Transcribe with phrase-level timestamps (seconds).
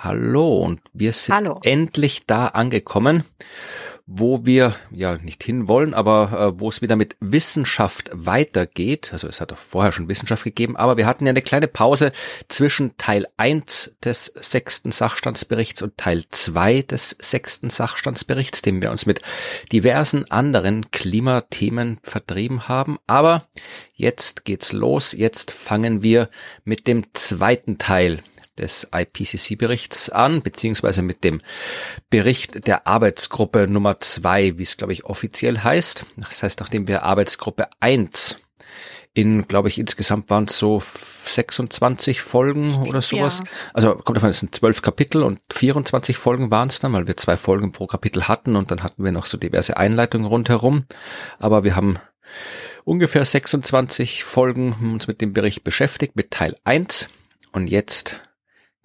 [0.00, 1.58] Hallo und wir sind Hallo.
[1.64, 3.24] endlich da angekommen,
[4.06, 9.10] wo wir ja nicht hinwollen, aber äh, wo es wieder mit Wissenschaft weitergeht.
[9.12, 12.12] Also es hat auch vorher schon Wissenschaft gegeben, aber wir hatten ja eine kleine Pause
[12.46, 19.04] zwischen Teil 1 des sechsten Sachstandsberichts und Teil 2 des sechsten Sachstandsberichts, dem wir uns
[19.04, 19.20] mit
[19.72, 22.98] diversen anderen Klimathemen vertrieben haben.
[23.08, 23.48] Aber
[23.94, 25.10] jetzt geht's los.
[25.10, 26.30] Jetzt fangen wir
[26.62, 28.22] mit dem zweiten Teil
[28.58, 31.40] des IPCC-Berichts an, beziehungsweise mit dem
[32.10, 36.04] Bericht der Arbeitsgruppe Nummer zwei, wie es, glaube ich, offiziell heißt.
[36.16, 38.36] Das heißt, nachdem wir Arbeitsgruppe eins
[39.18, 43.40] in, glaube ich, insgesamt waren es so 26 Folgen oder sowas.
[43.40, 43.50] Ja.
[43.74, 47.16] Also kommt davon, es sind zwölf Kapitel und 24 Folgen waren es dann, weil wir
[47.16, 50.84] zwei Folgen pro Kapitel hatten und dann hatten wir noch so diverse Einleitungen rundherum.
[51.40, 51.98] Aber wir haben
[52.84, 57.08] ungefähr 26 Folgen uns mit dem Bericht beschäftigt, mit Teil 1.
[57.50, 58.20] Und jetzt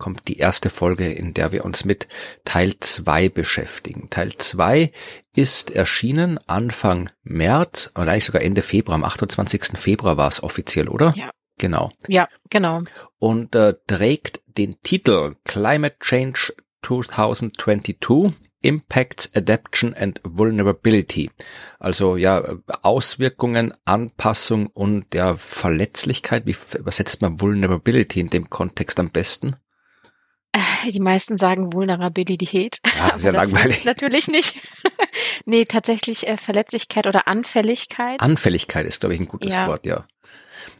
[0.03, 2.09] kommt die erste Folge, in der wir uns mit
[2.43, 4.09] Teil 2 beschäftigen.
[4.09, 4.91] Teil 2
[5.33, 9.77] ist erschienen Anfang März, oder eigentlich sogar Ende Februar, am 28.
[9.77, 11.13] Februar war es offiziell, oder?
[11.15, 11.31] Ja.
[11.57, 11.93] Genau.
[12.09, 12.81] Ja, genau.
[13.17, 21.31] Und äh, trägt den Titel Climate Change 2022 Impacts, Adaption and Vulnerability.
[21.79, 22.43] Also ja,
[22.81, 26.45] Auswirkungen, Anpassung und ja, Verletzlichkeit.
[26.45, 29.55] Wie übersetzt man Vulnerability in dem Kontext am besten?
[30.91, 32.79] Die meisten sagen Vulnerabilität.
[32.97, 33.85] Ja, sehr das langweilig.
[33.85, 34.61] Natürlich nicht.
[35.45, 38.19] nee, tatsächlich äh, Verletzlichkeit oder Anfälligkeit.
[38.19, 39.67] Anfälligkeit ist, glaube ich, ein gutes Ja.
[39.67, 40.05] Wort, ja.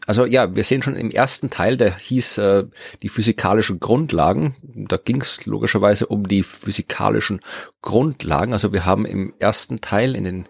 [0.06, 2.64] Also ja, wir sehen schon im ersten Teil, der hieß äh,
[3.02, 4.54] die physikalischen Grundlagen.
[4.62, 7.40] Da ging es logischerweise um die physikalischen
[7.80, 8.52] Grundlagen.
[8.52, 10.48] Also wir haben im ersten Teil, in den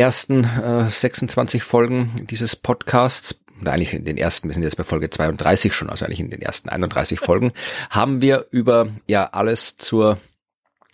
[0.00, 4.84] ersten äh, 26 Folgen dieses Podcasts, oder eigentlich in den ersten, wir sind jetzt bei
[4.84, 7.52] Folge 32 schon, also eigentlich in den ersten 31 Folgen,
[7.90, 10.16] haben wir über ja alles zur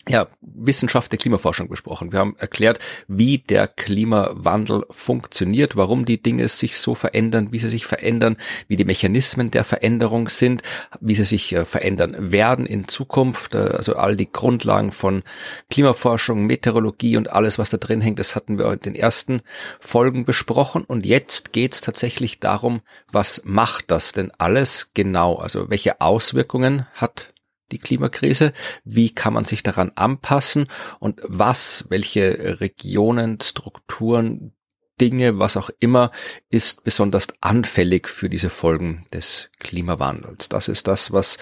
[0.08, 2.12] ja, Wissenschaft der Klimaforschung besprochen.
[2.12, 2.78] Wir haben erklärt,
[3.08, 8.36] wie der Klimawandel funktioniert, warum die Dinge sich so verändern, wie sie sich verändern,
[8.68, 10.62] wie die Mechanismen der Veränderung sind,
[11.00, 13.56] wie sie sich äh, verändern werden in Zukunft.
[13.56, 15.24] Äh, also all die Grundlagen von
[15.70, 19.42] Klimaforschung, Meteorologie und alles, was da drin hängt, das hatten wir in den ersten
[19.80, 20.84] Folgen besprochen.
[20.84, 22.80] Und jetzt geht's tatsächlich darum,
[23.10, 25.34] was macht das denn alles genau?
[25.34, 27.32] Also welche Auswirkungen hat
[27.72, 28.52] die Klimakrise?
[28.84, 30.68] Wie kann man sich daran anpassen?
[30.98, 34.52] Und was, welche Regionen, Strukturen,
[35.00, 36.10] Dinge, was auch immer,
[36.48, 40.48] ist besonders anfällig für diese Folgen des Klimawandels?
[40.48, 41.38] Das ist das, was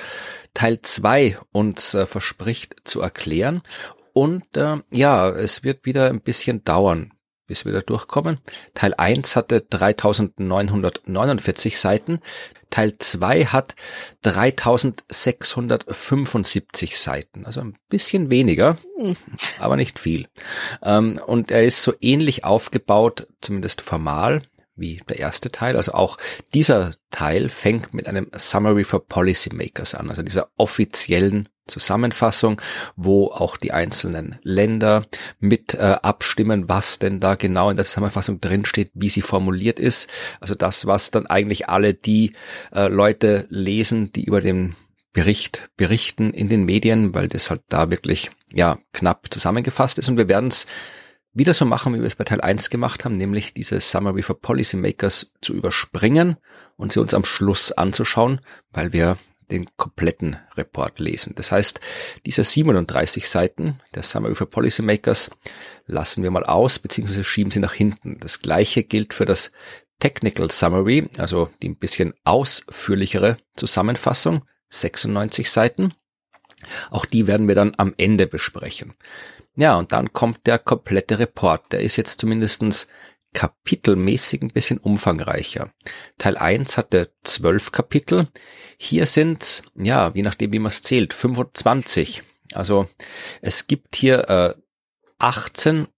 [0.54, 3.62] Teil zwei uns äh, verspricht zu erklären.
[4.12, 7.13] Und äh, ja, es wird wieder ein bisschen dauern,
[7.46, 8.38] bis wir da durchkommen.
[8.74, 12.20] Teil 1 hatte 3949 Seiten.
[12.70, 13.76] Teil 2 hat
[14.22, 19.16] 3675 Seiten, also ein bisschen weniger, Hm.
[19.58, 20.28] aber nicht viel.
[20.82, 24.42] Ähm, Und er ist so ähnlich aufgebaut, zumindest formal,
[24.76, 25.76] wie der erste Teil.
[25.76, 26.18] Also auch
[26.52, 32.60] dieser Teil fängt mit einem Summary for Policymakers an, also dieser offiziellen Zusammenfassung,
[32.96, 35.06] wo auch die einzelnen Länder
[35.40, 40.08] mit äh, abstimmen, was denn da genau in der Zusammenfassung drinsteht, wie sie formuliert ist.
[40.40, 42.34] Also das, was dann eigentlich alle die
[42.72, 44.76] äh, Leute lesen, die über den
[45.12, 50.08] Bericht berichten in den Medien, weil das halt da wirklich ja knapp zusammengefasst ist.
[50.08, 50.66] Und wir werden es
[51.32, 54.40] wieder so machen, wie wir es bei Teil 1 gemacht haben, nämlich diese Summary for
[54.40, 56.36] Policymakers zu überspringen
[56.76, 58.40] und sie uns am Schluss anzuschauen,
[58.72, 59.18] weil wir
[59.50, 61.34] den kompletten Report lesen.
[61.36, 61.80] Das heißt,
[62.26, 65.30] diese 37 Seiten der Summary for Policymakers
[65.86, 68.18] lassen wir mal aus, beziehungsweise schieben sie nach hinten.
[68.20, 69.52] Das gleiche gilt für das
[70.00, 75.94] Technical Summary, also die ein bisschen ausführlichere Zusammenfassung, 96 Seiten.
[76.90, 78.94] Auch die werden wir dann am Ende besprechen.
[79.56, 81.72] Ja, und dann kommt der komplette Report.
[81.72, 82.88] Der ist jetzt zumindestens
[83.34, 85.70] kapitelmäßig ein bisschen umfangreicher.
[86.18, 88.28] Teil 1 hatte zwölf Kapitel.
[88.78, 92.22] Hier sind's, ja, je nachdem wie man es zählt, 25.
[92.54, 92.88] Also
[93.42, 94.54] es gibt hier äh,
[95.18, 95.88] 18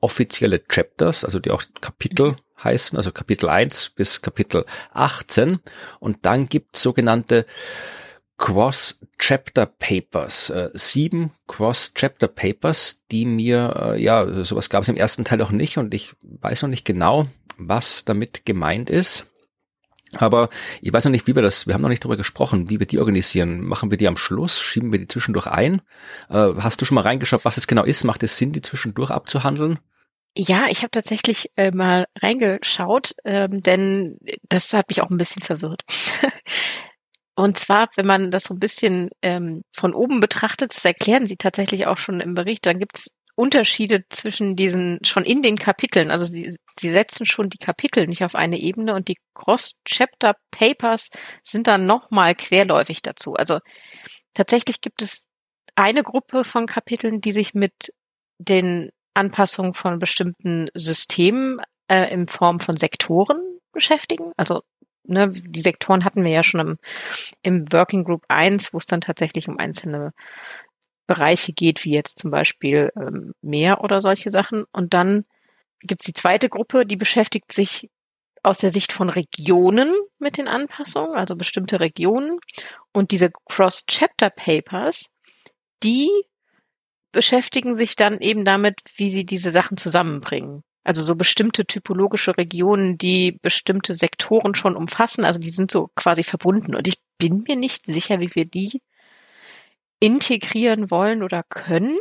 [0.00, 5.58] offizielle Chapters, also die auch Kapitel heißen, also Kapitel 1 bis Kapitel 18.
[6.00, 7.46] Und dann gibt sogenannte
[8.44, 15.24] Cross-Chapter Papers, äh, sieben Cross-Chapter Papers, die mir, äh, ja, sowas gab es im ersten
[15.24, 17.26] Teil noch nicht und ich weiß noch nicht genau,
[17.56, 19.32] was damit gemeint ist.
[20.12, 20.50] Aber
[20.82, 22.86] ich weiß noch nicht, wie wir das, wir haben noch nicht darüber gesprochen, wie wir
[22.86, 23.62] die organisieren.
[23.62, 24.60] Machen wir die am Schluss?
[24.60, 25.80] Schieben wir die zwischendurch ein?
[26.28, 28.04] Äh, hast du schon mal reingeschaut, was es genau ist?
[28.04, 29.78] Macht es Sinn, die zwischendurch abzuhandeln?
[30.36, 34.18] Ja, ich habe tatsächlich äh, mal reingeschaut, ähm, denn
[34.50, 35.82] das hat mich auch ein bisschen verwirrt.
[37.36, 41.36] Und zwar, wenn man das so ein bisschen ähm, von oben betrachtet, das erklären sie
[41.36, 46.10] tatsächlich auch schon im Bericht, dann gibt es Unterschiede zwischen diesen, schon in den Kapiteln.
[46.10, 51.10] Also sie, sie setzen schon die Kapitel nicht auf eine Ebene und die Cross-Chapter-Papers
[51.42, 53.34] sind dann nochmal querläufig dazu.
[53.34, 53.58] Also
[54.34, 55.24] tatsächlich gibt es
[55.74, 57.92] eine Gruppe von Kapiteln, die sich mit
[58.38, 63.38] den Anpassungen von bestimmten Systemen äh, in Form von Sektoren
[63.72, 64.32] beschäftigen.
[64.36, 64.62] Also
[65.04, 66.78] ne, die Sektoren hatten wir ja schon im,
[67.42, 70.12] im Working Group 1, wo es dann tatsächlich um einzelne
[71.06, 74.64] Bereiche geht, wie jetzt zum Beispiel ähm, Meer oder solche Sachen.
[74.72, 75.24] Und dann
[75.80, 77.90] gibt's die zweite Gruppe, die beschäftigt sich
[78.42, 82.38] aus der Sicht von Regionen mit den Anpassungen, also bestimmte Regionen.
[82.92, 85.12] Und diese Cross-Chapter-Papers,
[85.82, 86.10] die
[87.12, 90.62] beschäftigen sich dann eben damit, wie sie diese Sachen zusammenbringen.
[90.84, 96.22] Also so bestimmte typologische Regionen, die bestimmte Sektoren schon umfassen, also die sind so quasi
[96.22, 96.76] verbunden.
[96.76, 98.82] Und ich bin mir nicht sicher, wie wir die
[99.98, 101.98] integrieren wollen oder können.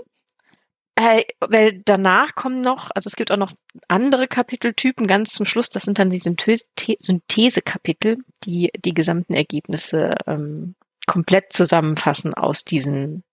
[0.95, 3.53] Weil danach kommen noch, also es gibt auch noch
[3.87, 10.75] andere Kapiteltypen ganz zum Schluss, das sind dann die Synthesekapitel, die die gesamten Ergebnisse ähm,
[11.07, 13.23] komplett zusammenfassen aus diesen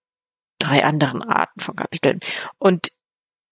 [0.58, 2.20] drei anderen Arten von Kapiteln.
[2.58, 2.92] Und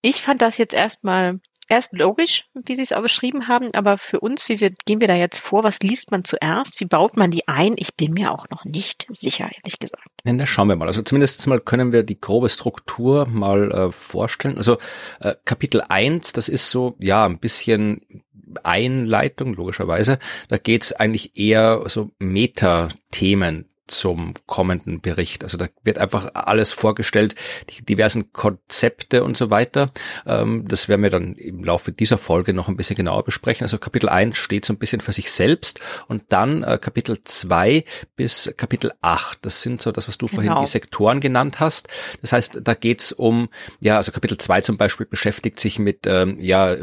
[0.01, 4.21] ich fand das jetzt erstmal erst logisch, wie Sie es auch beschrieben haben, aber für
[4.21, 5.65] uns, wie wir, gehen wir da jetzt vor?
[5.65, 6.81] Was liest man zuerst?
[6.81, 7.75] Wie baut man die ein?
[7.77, 10.03] Ich bin mir auch noch nicht sicher, ehrlich gesagt.
[10.25, 10.89] Na, schauen wir mal.
[10.89, 14.57] Also zumindest mal können wir die grobe Struktur mal äh, vorstellen.
[14.57, 14.79] Also
[15.21, 18.23] äh, Kapitel eins, das ist so, ja, ein bisschen
[18.63, 20.19] Einleitung, logischerweise.
[20.49, 25.45] Da geht's eigentlich eher so Metathemen zum kommenden Bericht.
[25.45, 27.35] Also da wird einfach alles vorgestellt,
[27.71, 29.93] die diversen Konzepte und so weiter.
[30.27, 33.65] Ähm, das werden wir dann im Laufe dieser Folge noch ein bisschen genauer besprechen.
[33.65, 37.85] Also Kapitel 1 steht so ein bisschen für sich selbst und dann äh, Kapitel 2
[38.17, 39.39] bis Kapitel 8.
[39.43, 40.43] Das sind so das, was du genau.
[40.43, 41.89] vorhin die Sektoren genannt hast.
[42.21, 43.49] Das heißt, da geht's um,
[43.81, 46.77] ja, also Kapitel 2 zum Beispiel beschäftigt sich mit ähm, ja,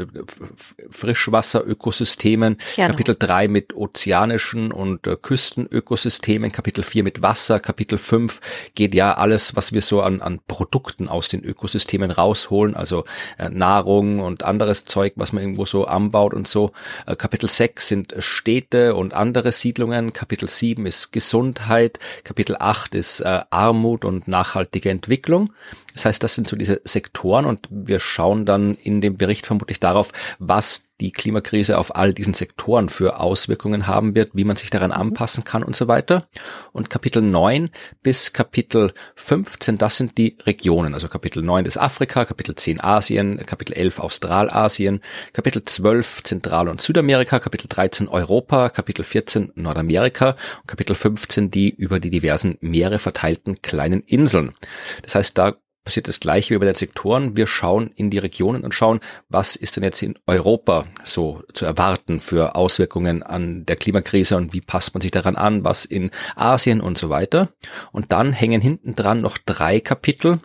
[0.90, 2.88] Frischwasserökosystemen, genau.
[2.88, 8.40] Kapitel 3 mit ozeanischen und äh, Küstenökosystemen, Kapitel 4 4 mit Wasser, Kapitel 5
[8.74, 13.04] geht ja alles, was wir so an, an Produkten aus den Ökosystemen rausholen, also
[13.36, 16.72] äh, Nahrung und anderes Zeug, was man irgendwo so anbaut und so.
[17.06, 23.20] Äh, Kapitel 6 sind Städte und andere Siedlungen, Kapitel 7 ist Gesundheit, Kapitel 8 ist
[23.20, 25.52] äh, Armut und nachhaltige Entwicklung.
[25.96, 29.80] Das heißt, das sind so diese Sektoren und wir schauen dann in dem Bericht vermutlich
[29.80, 34.70] darauf, was die Klimakrise auf all diesen Sektoren für Auswirkungen haben wird, wie man sich
[34.70, 34.96] daran mhm.
[34.96, 36.28] anpassen kann und so weiter.
[36.72, 37.70] Und Kapitel 9
[38.02, 40.94] bis Kapitel 15, das sind die Regionen.
[40.94, 45.00] Also Kapitel 9 ist Afrika, Kapitel 10 Asien, Kapitel 11 Australasien,
[45.32, 51.70] Kapitel 12 Zentral- und Südamerika, Kapitel 13 Europa, Kapitel 14 Nordamerika und Kapitel 15 die
[51.70, 54.54] über die diversen Meere verteilten kleinen Inseln.
[55.02, 57.36] Das heißt, da passiert das gleiche wie bei den Sektoren.
[57.36, 61.64] Wir schauen in die Regionen und schauen, was ist denn jetzt in Europa so zu
[61.64, 66.10] erwarten für Auswirkungen an der Klimakrise und wie passt man sich daran an, was in
[66.34, 67.50] Asien und so weiter.
[67.92, 70.40] Und dann hängen hinten dran noch drei Kapitel,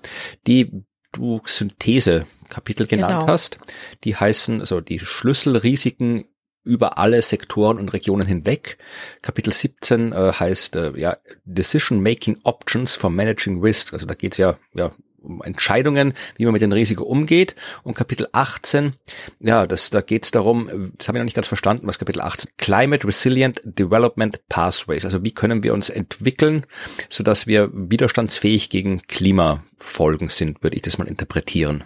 [0.46, 3.34] die du Synthese Kapitel genannt genau.
[3.34, 3.58] hast.
[4.04, 6.26] Die heißen also die Schlüsselrisiken
[6.64, 8.78] über alle Sektoren und Regionen hinweg.
[9.24, 13.94] Kapitel 17 äh, heißt äh, ja Decision Making Options for Managing Risk.
[13.94, 17.56] Also da geht's ja, ja um Entscheidungen, wie man mit den Risiken umgeht.
[17.84, 18.94] Und Kapitel 18,
[19.40, 22.22] ja, das, da geht es darum, das habe ich noch nicht ganz verstanden, was Kapitel
[22.22, 25.06] 18, Climate Resilient Development Pathways.
[25.06, 26.66] Also wie können wir uns entwickeln,
[27.10, 31.84] sodass wir widerstandsfähig gegen Klimafolgen sind, würde ich das mal interpretieren.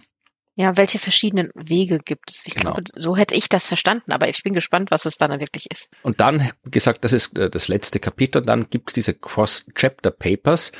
[0.57, 2.47] Ja, welche verschiedenen Wege gibt es?
[2.47, 2.73] Ich genau.
[2.73, 5.89] glaube, so hätte ich das verstanden, aber ich bin gespannt, was es dann wirklich ist.
[6.01, 9.13] Und dann, wie gesagt, das ist äh, das letzte Kapitel, und dann gibt es diese
[9.13, 10.71] Cross-Chapter-Papers,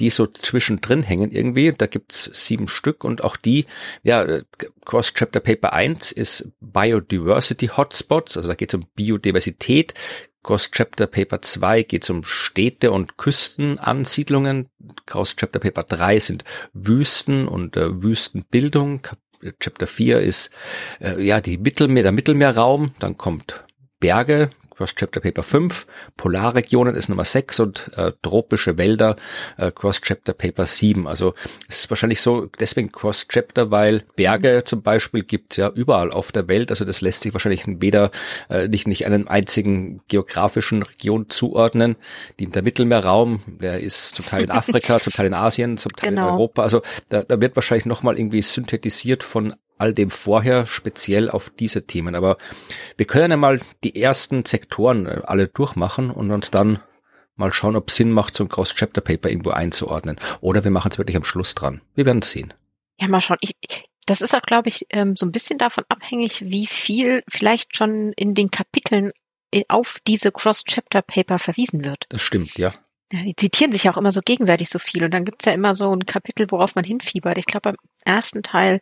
[0.00, 1.72] die so zwischendrin hängen irgendwie.
[1.72, 3.64] Da gibt es sieben Stück und auch die,
[4.02, 4.44] ja, äh,
[4.84, 9.94] Cross-Chapter-Paper 1 ist Biodiversity Hotspots, also da geht es um Biodiversität,
[10.42, 14.68] Cross Chapter Paper 2 geht um Städte und Küstenansiedlungen.
[15.06, 19.06] Cross Chapter Paper 3 sind Wüsten und äh, Wüstenbildung.
[19.60, 20.50] Chapter 4 ist
[21.00, 22.94] äh, ja die Mittelmeer, der Mittelmeerraum.
[22.98, 23.64] Dann kommt
[24.00, 24.50] Berge,
[24.82, 25.86] Cross Chapter Paper 5,
[26.16, 29.14] Polarregionen ist Nummer 6 und äh, tropische Wälder
[29.56, 31.06] äh, Cross Chapter Paper 7.
[31.06, 31.34] Also
[31.68, 36.32] es ist wahrscheinlich so deswegen Cross Chapter, weil Berge zum Beispiel gibt ja überall auf
[36.32, 36.70] der Welt.
[36.70, 38.10] Also das lässt sich wahrscheinlich weder
[38.50, 41.94] äh, nicht, nicht einen einzigen geografischen Region zuordnen.
[42.40, 46.10] Die, der Mittelmeerraum, der ist zum Teil in Afrika, zum Teil in Asien, zum Teil
[46.10, 46.26] genau.
[46.26, 46.62] in Europa.
[46.62, 51.84] Also da, da wird wahrscheinlich nochmal irgendwie synthetisiert von all dem vorher speziell auf diese
[51.88, 52.14] Themen.
[52.14, 52.38] Aber
[52.96, 56.78] wir können ja mal die ersten Sektoren äh, alle durchmachen und uns dann
[57.34, 60.20] mal schauen, ob es Sinn macht, so ein Cross-Chapter-Paper irgendwo einzuordnen.
[60.40, 61.80] Oder wir machen es wirklich am Schluss dran.
[61.96, 62.54] Wir werden sehen.
[63.00, 63.38] Ja, mal schauen.
[63.40, 67.24] Ich, ich, das ist auch, glaube ich, ähm, so ein bisschen davon abhängig, wie viel
[67.28, 69.10] vielleicht schon in den Kapiteln
[69.52, 72.04] äh, auf diese Cross-Chapter-Paper verwiesen wird.
[72.10, 72.72] Das stimmt, ja.
[73.12, 75.02] Ja, die zitieren sich ja auch immer so gegenseitig so viel.
[75.02, 77.36] Und dann gibt's ja immer so ein Kapitel, worauf man hinfiebert.
[77.38, 78.80] Ich glaube, beim ersten Teil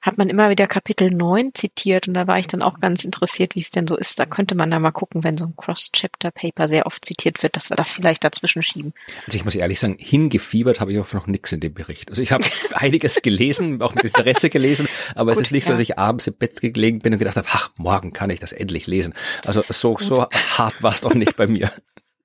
[0.00, 3.54] hat man immer wieder Kapitel 9 zitiert und da war ich dann auch ganz interessiert,
[3.54, 4.18] wie es denn so ist.
[4.18, 7.70] Da könnte man da mal gucken, wenn so ein Cross-Chapter-Paper sehr oft zitiert wird, dass
[7.70, 8.94] wir das vielleicht dazwischen schieben.
[9.26, 12.08] Also ich muss ehrlich sagen, hingefiebert habe ich auch noch nichts in dem Bericht.
[12.08, 15.72] Also ich habe einiges gelesen, auch mit Interesse gelesen, aber Gut, es ist nicht ja.
[15.72, 18.40] so, dass ich abends im Bett gelegen bin und gedacht habe, ach, morgen kann ich
[18.40, 19.14] das endlich lesen.
[19.44, 20.26] Also so, so
[20.56, 21.70] hart war es doch nicht bei mir.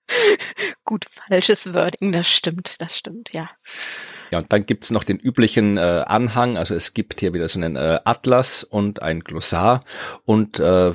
[0.85, 3.49] Gut, falsches Wording, das stimmt, das stimmt, ja.
[4.35, 7.57] Ja, und dann gibt's noch den üblichen äh, Anhang, also es gibt hier wieder so
[7.57, 9.85] einen äh, Atlas und ein Glossar.
[10.25, 10.91] Und äh,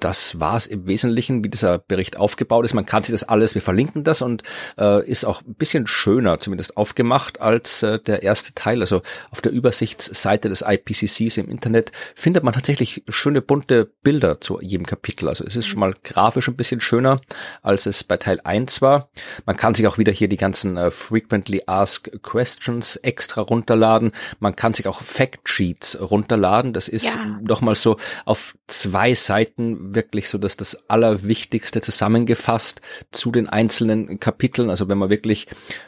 [0.00, 2.74] das war es im Wesentlichen, wie dieser Bericht aufgebaut ist.
[2.74, 4.42] Man kann sich das alles, wir verlinken das und
[4.78, 8.80] äh, ist auch ein bisschen schöner, zumindest aufgemacht als äh, der erste Teil.
[8.80, 14.60] Also auf der Übersichtsseite des IPCCs im Internet findet man tatsächlich schöne bunte Bilder zu
[14.60, 15.28] jedem Kapitel.
[15.28, 17.20] Also es ist schon mal grafisch ein bisschen schöner,
[17.62, 19.10] als es bei Teil 1 war.
[19.46, 24.12] Man kann sich auch wieder hier die ganzen äh, Frequently Asked Questions extra runterladen.
[24.38, 26.72] Man kann sich auch Fact Sheets runterladen.
[26.72, 27.38] Das ist ja.
[27.42, 32.80] nochmal so auf zwei Seiten wirklich so dass das Allerwichtigste zusammengefasst
[33.10, 34.70] zu den einzelnen Kapiteln.
[34.70, 35.46] Also wenn man wirklich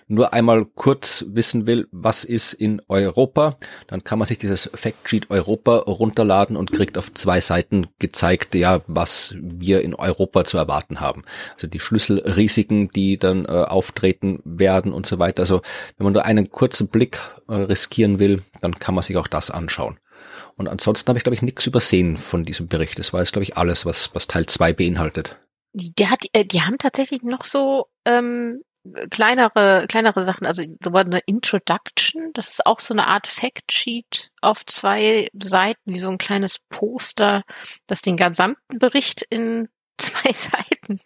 [0.08, 5.30] nur einmal kurz wissen will, was ist in Europa, dann kann man sich dieses Factsheet
[5.30, 11.00] Europa runterladen und kriegt auf zwei Seiten gezeigt, ja, was wir in Europa zu erwarten
[11.00, 11.24] haben.
[11.54, 15.42] Also die Schlüsselrisiken, die dann äh, auftreten werden und so weiter.
[15.42, 15.62] Also
[15.96, 19.50] wenn man nur einen kurzen Blick äh, riskieren will, dann kann man sich auch das
[19.50, 19.98] anschauen.
[20.60, 22.98] Und ansonsten habe ich, glaube ich, nichts übersehen von diesem Bericht.
[22.98, 25.40] Das war jetzt, glaube ich, alles, was, was Teil 2 beinhaltet.
[25.72, 28.60] Der hat, äh, die haben tatsächlich noch so ähm,
[29.10, 34.66] kleinere, kleinere Sachen, also so eine Introduction, das ist auch so eine Art Factsheet auf
[34.66, 37.42] zwei Seiten, wie so ein kleines Poster,
[37.86, 41.00] das den gesamten Bericht in zwei Seiten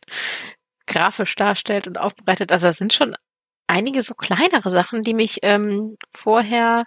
[0.89, 2.51] grafisch darstellt und aufbereitet.
[2.51, 3.15] Also das sind schon
[3.69, 6.87] einige so kleinere Sachen, die mich ähm, vorher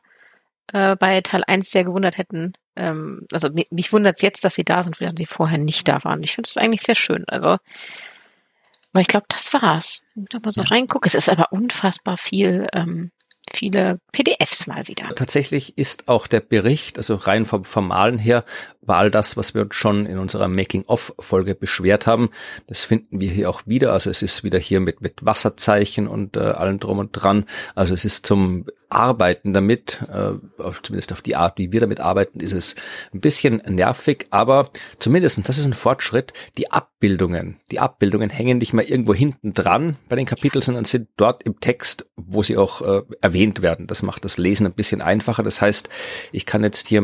[0.74, 2.54] äh, bei Teil 1 sehr gewundert hätten.
[2.76, 5.88] Ähm, also mich, mich wundert es jetzt, dass sie da sind, während sie vorher nicht
[5.88, 6.24] da waren.
[6.24, 7.26] Ich finde es eigentlich sehr schön.
[7.28, 10.02] Also, aber ich glaube, das war's.
[10.16, 10.68] Wenn ich da mal so ja.
[10.68, 13.12] reingucke, es ist aber unfassbar viel ähm,
[13.54, 15.14] viele PDFs mal wieder.
[15.16, 18.44] Tatsächlich ist auch der Bericht, also rein vom Formalen her,
[18.88, 22.30] war all das, was wir uns schon in unserer Making-of-Folge beschwert haben.
[22.68, 23.94] Das finden wir hier auch wieder.
[23.94, 27.46] Also es ist wieder hier mit, mit Wasserzeichen und äh, allem drum und dran.
[27.76, 30.34] Also es ist zum Arbeiten damit, äh,
[30.82, 32.76] zumindest auf die Art, wie wir damit arbeiten, ist es
[33.14, 38.72] ein bisschen nervig, aber zumindest, das ist ein Fortschritt, die Abbildungen, die Abbildungen hängen nicht
[38.72, 42.82] mehr irgendwo hinten dran bei den Kapiteln, sondern sind dort im Text, wo sie auch
[42.82, 43.88] äh, erwähnt werden.
[43.88, 45.44] Das macht das Lesen ein bisschen einfacher.
[45.44, 45.90] Das heißt,
[46.32, 47.02] ich kann jetzt hier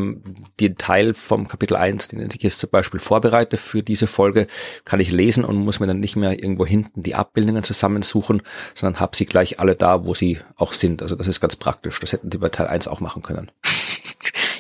[0.60, 4.48] den Teil vom Kapitel 1, den ich jetzt zum Beispiel vorbereite für diese Folge,
[4.86, 8.42] kann ich lesen und muss mir dann nicht mehr irgendwo hinten die Abbildungen zusammensuchen,
[8.74, 11.02] sondern habe sie gleich alle da, wo sie auch sind.
[11.02, 12.00] Also das ist ganz praktisch praktisch.
[12.00, 13.52] Das hätten die bei Teil 1 auch machen können.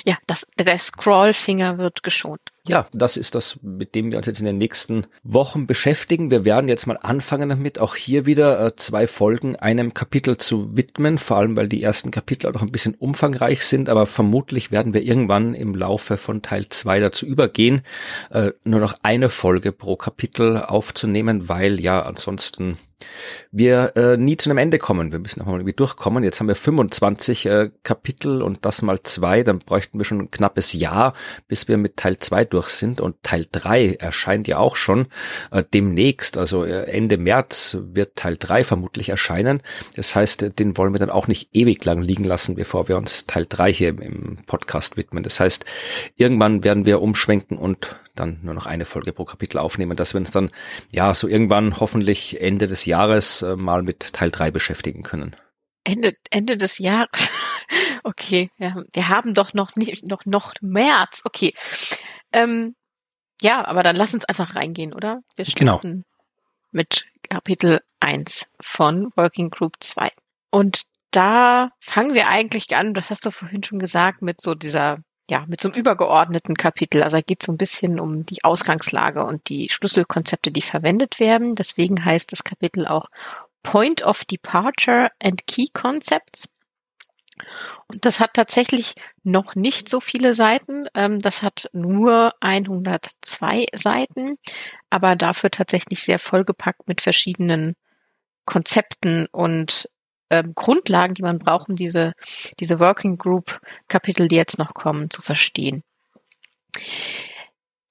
[0.05, 2.41] Ja, das, der Scrollfinger wird geschont.
[2.65, 6.31] Ja, das ist das, mit dem wir uns jetzt in den nächsten Wochen beschäftigen.
[6.31, 10.75] Wir werden jetzt mal anfangen damit, auch hier wieder äh, zwei Folgen einem Kapitel zu
[10.75, 14.71] widmen, vor allem weil die ersten Kapitel auch noch ein bisschen umfangreich sind, aber vermutlich
[14.71, 17.81] werden wir irgendwann im Laufe von Teil 2 dazu übergehen,
[18.29, 22.77] äh, nur noch eine Folge pro Kapitel aufzunehmen, weil ja ansonsten
[23.51, 25.11] wir äh, nie zu einem Ende kommen.
[25.11, 26.23] Wir müssen nochmal irgendwie durchkommen.
[26.23, 30.31] Jetzt haben wir 25 äh, Kapitel und das mal zwei, dann bräuchten wir schon ein
[30.31, 31.13] knappes Jahr,
[31.47, 32.99] bis wir mit Teil zwei durch sind.
[32.99, 35.07] Und Teil drei erscheint ja auch schon
[35.51, 39.61] äh, demnächst, also äh, Ende März wird Teil drei vermutlich erscheinen.
[39.95, 43.27] Das heißt, den wollen wir dann auch nicht ewig lang liegen lassen, bevor wir uns
[43.27, 45.23] Teil drei hier im, im Podcast widmen.
[45.23, 45.65] Das heißt,
[46.17, 50.19] irgendwann werden wir umschwenken und dann nur noch eine Folge pro Kapitel aufnehmen, dass wir
[50.19, 50.51] uns dann
[50.91, 52.92] ja so irgendwann hoffentlich Ende des Jahres
[53.41, 55.35] äh, mal mit Teil 3 beschäftigen können.
[55.83, 57.31] Ende, Ende des Jahres.
[58.03, 61.21] okay, ja, wir haben doch noch nicht, noch, noch März.
[61.25, 61.53] Okay.
[62.31, 62.75] Ähm,
[63.41, 65.21] ja, aber dann lass uns einfach reingehen, oder?
[65.35, 66.03] Wir starten, genau.
[66.71, 70.11] mit Kapitel 1 von Working Group 2.
[70.49, 74.99] Und da fangen wir eigentlich an, das hast du vorhin schon gesagt, mit so dieser,
[75.33, 77.01] ja, mit so einem übergeordneten Kapitel.
[77.01, 81.19] Also da geht es so ein bisschen um die Ausgangslage und die Schlüsselkonzepte, die verwendet
[81.19, 81.55] werden.
[81.55, 83.07] Deswegen heißt das Kapitel auch
[83.63, 86.49] Point of Departure and Key Concepts.
[87.87, 90.85] Und das hat tatsächlich noch nicht so viele Seiten.
[90.93, 94.37] Ähm, das hat nur 102 Seiten,
[94.91, 97.75] aber dafür tatsächlich sehr vollgepackt mit verschiedenen
[98.45, 99.89] Konzepten und
[100.29, 102.13] ähm, Grundlagen, die man braucht, um diese,
[102.59, 105.83] diese Working Group Kapitel, die jetzt noch kommen, zu verstehen.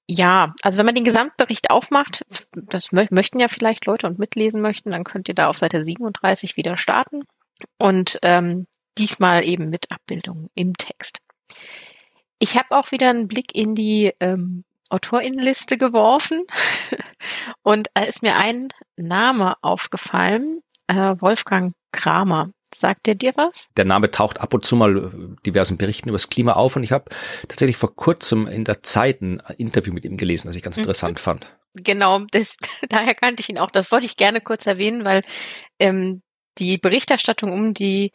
[0.07, 4.61] Ja, also wenn man den Gesamtbericht aufmacht, das mö möchten ja vielleicht Leute und mitlesen
[4.61, 7.23] möchten, dann könnt ihr da auf Seite 37 wieder starten
[7.77, 11.19] und ähm, diesmal eben mit Abbildungen im Text.
[12.37, 16.45] Ich habe auch wieder einen Blick in die ähm, Autorinnenliste geworfen
[17.63, 22.51] und da ist mir ein Name aufgefallen, äh, Wolfgang Kramer.
[22.75, 23.69] Sagt der dir was?
[23.77, 26.83] Der Name taucht ab und zu mal äh, diversen Berichten über das Klima auf und
[26.83, 27.05] ich habe
[27.47, 30.81] tatsächlich vor kurzem in der Zeit ein Interview mit ihm gelesen, das ich ganz mhm.
[30.81, 31.55] interessant fand.
[31.75, 32.55] Genau, das,
[32.89, 33.71] daher kannte ich ihn auch.
[33.71, 35.21] Das wollte ich gerne kurz erwähnen, weil
[35.79, 36.21] ähm,
[36.57, 38.11] die Berichterstattung um die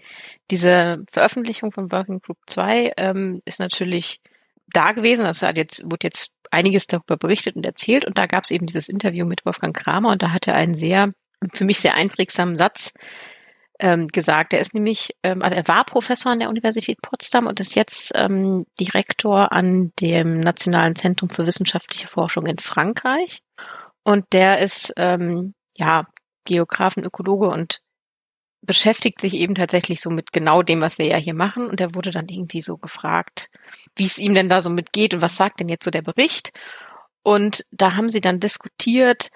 [0.50, 4.20] diese Veröffentlichung von Working Group 2 ähm, ist natürlich
[4.72, 5.24] da gewesen.
[5.24, 8.66] Also hat jetzt wurde jetzt einiges darüber berichtet und erzählt und da gab es eben
[8.66, 11.12] dieses Interview mit Wolfgang Kramer und da hat er einen sehr
[11.52, 12.92] für mich sehr einprägsamen Satz
[13.78, 14.52] ähm, gesagt.
[14.52, 18.12] Er ist nämlich, ähm, also er war Professor an der Universität Potsdam und ist jetzt
[18.14, 23.42] ähm, Direktor an dem Nationalen Zentrum für wissenschaftliche Forschung in Frankreich.
[24.02, 26.06] Und der ist ähm, ja
[26.44, 27.80] Geografen, Ökologe und
[28.62, 31.66] beschäftigt sich eben tatsächlich so mit genau dem, was wir ja hier machen.
[31.66, 33.50] Und er wurde dann irgendwie so gefragt,
[33.94, 36.52] wie es ihm denn da so mitgeht und was sagt denn jetzt so der Bericht.
[37.22, 39.30] Und da haben sie dann diskutiert,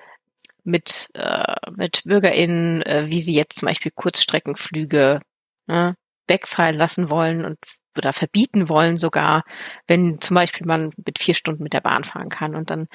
[0.65, 5.21] mit, äh, mit BürgerInnen, äh, wie sie jetzt zum Beispiel Kurzstreckenflüge
[5.67, 5.97] ne,
[6.29, 7.59] wegfallen lassen wollen und
[7.97, 9.43] oder verbieten wollen sogar,
[9.87, 12.55] wenn zum Beispiel man mit vier Stunden mit der Bahn fahren kann.
[12.55, 12.89] Und dann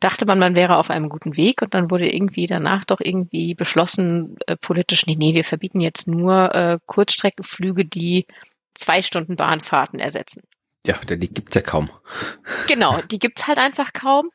[0.00, 3.54] dachte man, man wäre auf einem guten Weg und dann wurde irgendwie danach doch irgendwie
[3.54, 8.26] beschlossen, äh, politisch, nee, nee, wir verbieten jetzt nur äh, Kurzstreckenflüge, die
[8.74, 10.42] zwei Stunden Bahnfahrten ersetzen.
[10.86, 11.90] Ja, die gibt's ja kaum.
[12.66, 14.30] Genau, die gibt's halt einfach kaum.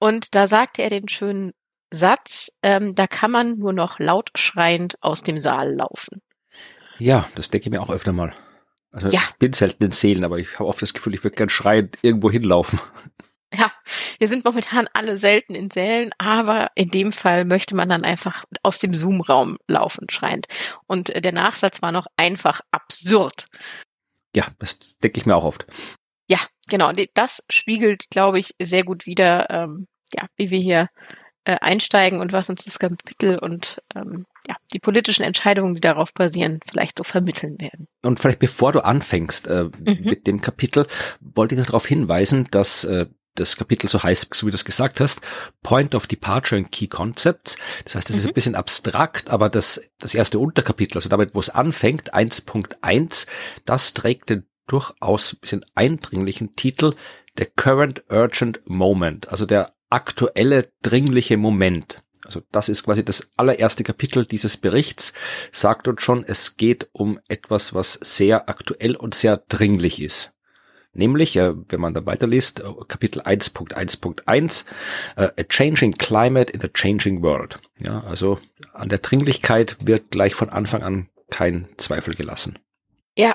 [0.00, 1.52] Und da sagte er den schönen
[1.94, 6.20] Satz, ähm, da kann man nur noch laut schreiend aus dem Saal laufen.
[6.98, 8.34] Ja, das denke ich mir auch öfter mal.
[8.92, 9.20] Also ja.
[9.30, 11.98] ich bin selten in Seelen, aber ich habe oft das Gefühl, ich würde gern schreiend
[12.02, 12.78] irgendwo hinlaufen.
[13.56, 13.72] Ja,
[14.18, 18.44] wir sind momentan alle selten in Sälen, aber in dem Fall möchte man dann einfach
[18.64, 20.46] aus dem Zoom-Raum laufen, schreiend.
[20.86, 23.46] Und der Nachsatz war noch einfach absurd.
[24.34, 25.66] Ja, das denke ich mir auch oft.
[26.28, 26.90] Ja, genau.
[27.14, 30.88] Das spiegelt, glaube ich, sehr gut wider, ähm, ja, wie wir hier
[31.44, 36.12] äh, einsteigen und was uns das Kapitel und ähm, ja, die politischen Entscheidungen, die darauf
[36.12, 37.86] basieren, vielleicht so vermitteln werden.
[38.02, 39.98] Und vielleicht bevor du anfängst äh, mhm.
[40.04, 40.86] mit dem Kapitel,
[41.20, 44.64] wollte ich noch darauf hinweisen, dass äh, das Kapitel so heißt, so wie du es
[44.64, 45.20] gesagt hast,
[45.62, 47.56] Point of Departure and Key Concepts.
[47.84, 48.20] Das heißt, das mhm.
[48.20, 53.26] ist ein bisschen abstrakt, aber das, das erste Unterkapitel, also damit, wo es anfängt, 1.1,
[53.64, 56.94] das trägt den durchaus ein bisschen eindringlichen Titel
[57.36, 62.02] The Current Urgent Moment, also der aktuelle, dringliche Moment.
[62.24, 65.12] Also das ist quasi das allererste Kapitel dieses Berichts,
[65.52, 70.32] sagt uns schon, es geht um etwas, was sehr aktuell und sehr dringlich ist.
[70.94, 74.64] Nämlich, äh, wenn man da weiterliest, äh, Kapitel 1.1.1,
[75.16, 77.60] äh, A Changing Climate in a Changing World.
[77.80, 78.38] Ja, also
[78.72, 82.58] an der Dringlichkeit wird gleich von Anfang an kein Zweifel gelassen.
[83.16, 83.34] Ja,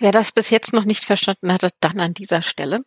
[0.00, 2.80] wer das bis jetzt noch nicht verstanden hatte, dann an dieser Stelle.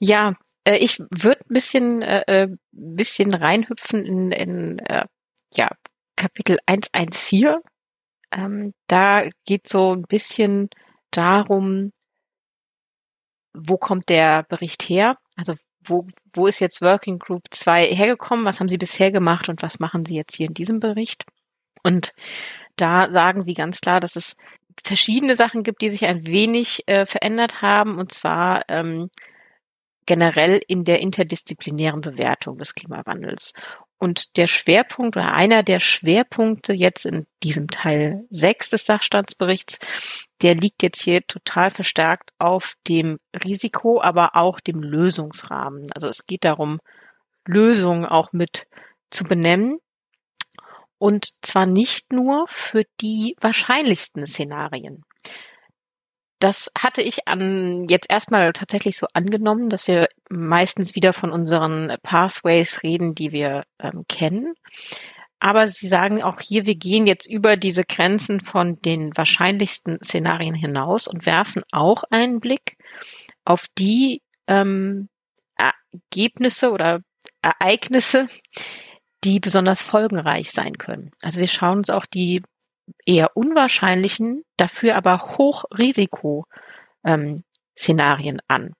[0.00, 5.06] Ja, äh, ich würde ein bisschen, äh, äh, bisschen reinhüpfen in, in äh,
[5.54, 5.70] ja,
[6.16, 7.56] Kapitel 114.
[8.32, 10.68] Ähm, da geht so ein bisschen
[11.10, 11.92] darum,
[13.54, 15.16] wo kommt der Bericht her?
[15.36, 18.44] Also wo, wo ist jetzt Working Group 2 hergekommen?
[18.44, 21.24] Was haben Sie bisher gemacht und was machen Sie jetzt hier in diesem Bericht?
[21.82, 22.12] Und
[22.76, 24.36] da sagen Sie ganz klar, dass es
[24.84, 27.98] verschiedene Sachen gibt, die sich ein wenig äh, verändert haben.
[27.98, 29.10] Und zwar ähm,
[30.06, 33.52] generell in der interdisziplinären Bewertung des Klimawandels.
[33.98, 39.78] Und der Schwerpunkt oder einer der Schwerpunkte jetzt in diesem Teil 6 des Sachstandsberichts,
[40.42, 45.84] der liegt jetzt hier total verstärkt auf dem Risiko, aber auch dem Lösungsrahmen.
[45.94, 46.80] Also es geht darum,
[47.46, 48.66] Lösungen auch mit
[49.10, 49.78] zu benennen.
[50.98, 55.04] Und zwar nicht nur für die wahrscheinlichsten Szenarien.
[56.42, 61.96] Das hatte ich an jetzt erstmal tatsächlich so angenommen, dass wir meistens wieder von unseren
[62.02, 64.54] Pathways reden, die wir ähm, kennen.
[65.38, 70.54] Aber Sie sagen auch hier, wir gehen jetzt über diese Grenzen von den wahrscheinlichsten Szenarien
[70.54, 72.76] hinaus und werfen auch einen Blick
[73.44, 75.08] auf die ähm,
[75.56, 77.00] Ergebnisse oder
[77.40, 78.26] Ereignisse,
[79.22, 81.10] die besonders folgenreich sein können.
[81.22, 82.42] Also wir schauen uns auch die
[83.04, 86.46] eher unwahrscheinlichen, dafür aber Hochrisiko
[87.04, 87.36] ähm,
[88.48, 88.74] an.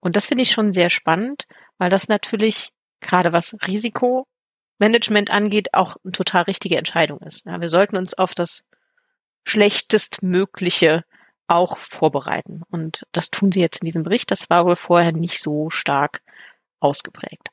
[0.00, 1.46] Und das finde ich schon sehr spannend,
[1.78, 7.44] weil das natürlich gerade was Risikomanagement angeht, auch eine total richtige Entscheidung ist.
[7.44, 8.64] Ja, wir sollten uns auf das
[9.44, 11.04] schlechtestmögliche
[11.46, 12.62] auch vorbereiten.
[12.70, 14.30] Und das tun sie jetzt in diesem Bericht.
[14.30, 16.22] Das war wohl vorher nicht so stark
[16.78, 17.48] ausgeprägt.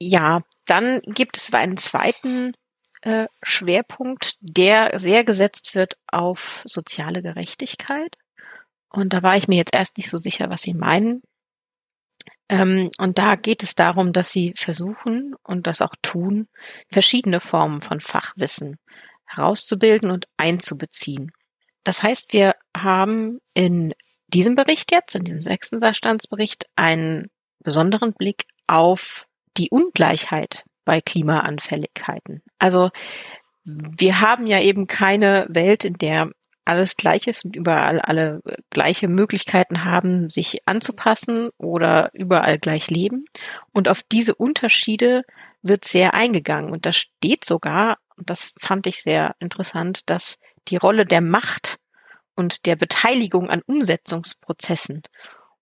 [0.00, 2.54] Ja, dann gibt es einen zweiten
[3.02, 8.16] äh, Schwerpunkt, der sehr gesetzt wird auf soziale Gerechtigkeit.
[8.88, 11.22] Und da war ich mir jetzt erst nicht so sicher, was Sie meinen.
[12.48, 16.48] Ähm, und da geht es darum, dass Sie versuchen und das auch tun,
[16.90, 18.78] verschiedene Formen von Fachwissen
[19.24, 21.30] herauszubilden und einzubeziehen.
[21.84, 23.94] Das heißt, wir haben in
[24.26, 27.28] diesem Bericht jetzt, in diesem sechsten Sachstandsbericht, einen
[27.60, 32.42] besonderen Blick auf die Ungleichheit bei Klimaanfälligkeiten.
[32.58, 32.90] Also
[33.62, 36.32] wir haben ja eben keine Welt, in der
[36.64, 43.26] alles gleich ist und überall alle gleiche Möglichkeiten haben, sich anzupassen oder überall gleich leben.
[43.72, 45.22] Und auf diese Unterschiede
[45.62, 46.72] wird sehr eingegangen.
[46.72, 51.78] Und da steht sogar, und das fand ich sehr interessant, dass die Rolle der Macht
[52.34, 55.02] und der Beteiligung an Umsetzungsprozessen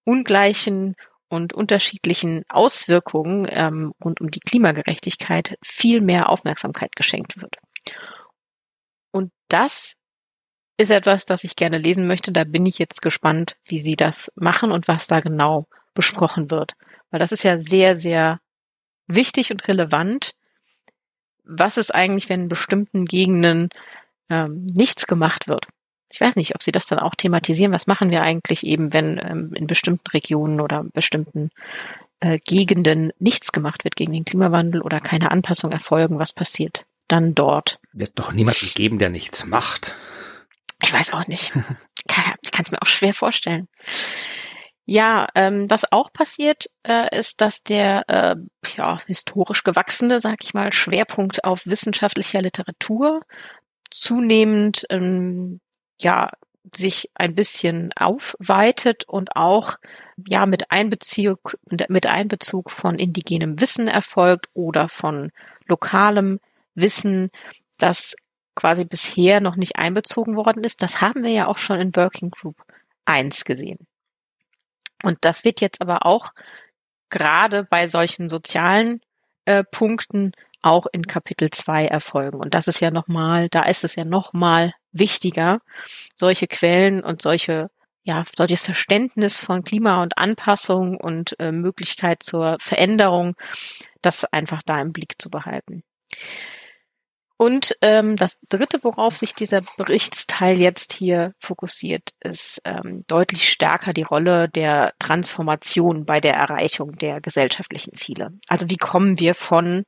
[0.04, 0.96] ungleichen
[1.28, 7.56] und unterschiedlichen Auswirkungen ähm, rund um die Klimagerechtigkeit viel mehr Aufmerksamkeit geschenkt wird.
[9.10, 9.94] Und das
[10.78, 12.32] ist etwas, das ich gerne lesen möchte.
[12.32, 16.74] Da bin ich jetzt gespannt, wie Sie das machen und was da genau besprochen wird.
[17.10, 18.40] Weil das ist ja sehr, sehr
[19.06, 20.32] wichtig und relevant.
[21.44, 23.70] Was ist eigentlich, wenn in bestimmten Gegenden
[24.28, 25.66] ähm, nichts gemacht wird?
[26.10, 27.72] Ich weiß nicht, ob Sie das dann auch thematisieren.
[27.72, 31.50] Was machen wir eigentlich eben, wenn ähm, in bestimmten Regionen oder bestimmten
[32.20, 36.18] äh, Gegenden nichts gemacht wird gegen den Klimawandel oder keine Anpassung erfolgen?
[36.18, 37.78] Was passiert dann dort?
[37.92, 39.94] Wird doch niemanden geben, der nichts macht.
[40.82, 41.52] Ich weiß auch nicht.
[42.42, 43.68] ich kann es mir auch schwer vorstellen.
[44.90, 48.36] Ja, ähm, was auch passiert, äh, ist, dass der äh,
[48.74, 53.20] ja, historisch gewachsene, sag ich mal, Schwerpunkt auf wissenschaftlicher Literatur
[53.90, 55.60] zunehmend ähm,
[55.98, 56.30] ja
[56.74, 59.76] sich ein bisschen aufweitet und auch
[60.26, 65.30] ja mit Einbezug mit Einbezug von indigenem Wissen erfolgt oder von
[65.66, 66.40] lokalem
[66.74, 67.30] Wissen,
[67.78, 68.16] das
[68.54, 70.82] quasi bisher noch nicht einbezogen worden ist.
[70.82, 72.56] Das haben wir ja auch schon in Working Group
[73.04, 73.86] 1 gesehen.
[75.02, 76.30] Und das wird jetzt aber auch
[77.08, 79.00] gerade bei solchen sozialen
[79.44, 82.38] äh, Punkten auch in Kapitel 2 erfolgen.
[82.40, 85.60] Und das ist ja nochmal, da ist es ja nochmal wichtiger,
[86.16, 87.68] solche Quellen und solche
[88.08, 93.34] ja, solches Verständnis von Klima und Anpassung und äh, Möglichkeit zur Veränderung,
[94.00, 95.82] das einfach da im Blick zu behalten.
[97.36, 103.92] Und ähm, das Dritte, worauf sich dieser Berichtsteil jetzt hier fokussiert, ist ähm, deutlich stärker
[103.92, 108.32] die Rolle der Transformation bei der Erreichung der gesellschaftlichen Ziele.
[108.48, 109.84] Also wie kommen wir von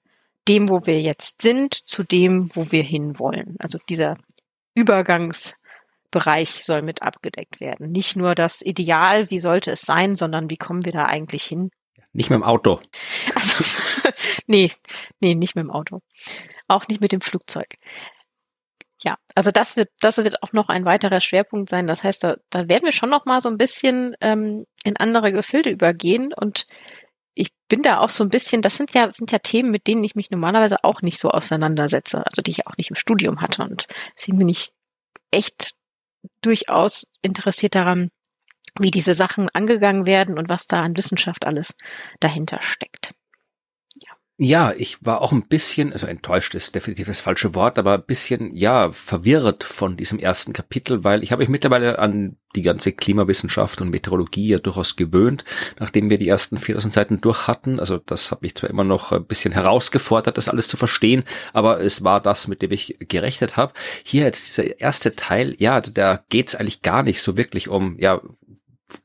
[0.46, 3.56] dem, wo wir jetzt sind, zu dem, wo wir hinwollen.
[3.58, 4.16] Also dieser
[4.74, 7.90] Übergangsbereich soll mit abgedeckt werden.
[7.90, 11.70] Nicht nur das Ideal, wie sollte es sein, sondern wie kommen wir da eigentlich hin?
[12.12, 12.80] Nicht mit dem Auto.
[13.34, 13.64] Also,
[14.46, 14.70] nee,
[15.20, 16.00] nee, nicht mit dem Auto.
[16.66, 17.76] Auch nicht mit dem Flugzeug.
[19.02, 21.86] Ja, also das wird, das wird auch noch ein weiterer Schwerpunkt sein.
[21.86, 25.32] Das heißt, da, da werden wir schon noch mal so ein bisschen ähm, in andere
[25.32, 26.66] Gefilde übergehen und
[27.70, 30.16] bin da auch so ein bisschen, das sind ja, sind ja Themen, mit denen ich
[30.16, 33.62] mich normalerweise auch nicht so auseinandersetze, also die ich auch nicht im Studium hatte.
[33.62, 34.72] Und deswegen bin ich
[35.30, 35.74] echt
[36.42, 38.10] durchaus interessiert daran,
[38.78, 41.74] wie diese Sachen angegangen werden und was da an Wissenschaft alles
[42.18, 43.12] dahinter steckt.
[44.42, 48.04] Ja, ich war auch ein bisschen, also enttäuscht ist definitiv das falsche Wort, aber ein
[48.04, 52.92] bisschen, ja, verwirrt von diesem ersten Kapitel, weil ich habe mich mittlerweile an die ganze
[52.92, 55.44] Klimawissenschaft und Meteorologie ja durchaus gewöhnt,
[55.78, 57.78] nachdem wir die ersten 4000 Seiten durch hatten.
[57.78, 61.78] Also das hat mich zwar immer noch ein bisschen herausgefordert, das alles zu verstehen, aber
[61.78, 63.74] es war das, mit dem ich gerechnet habe.
[64.04, 68.22] Hier jetzt dieser erste Teil, ja, da geht's eigentlich gar nicht so wirklich um, ja,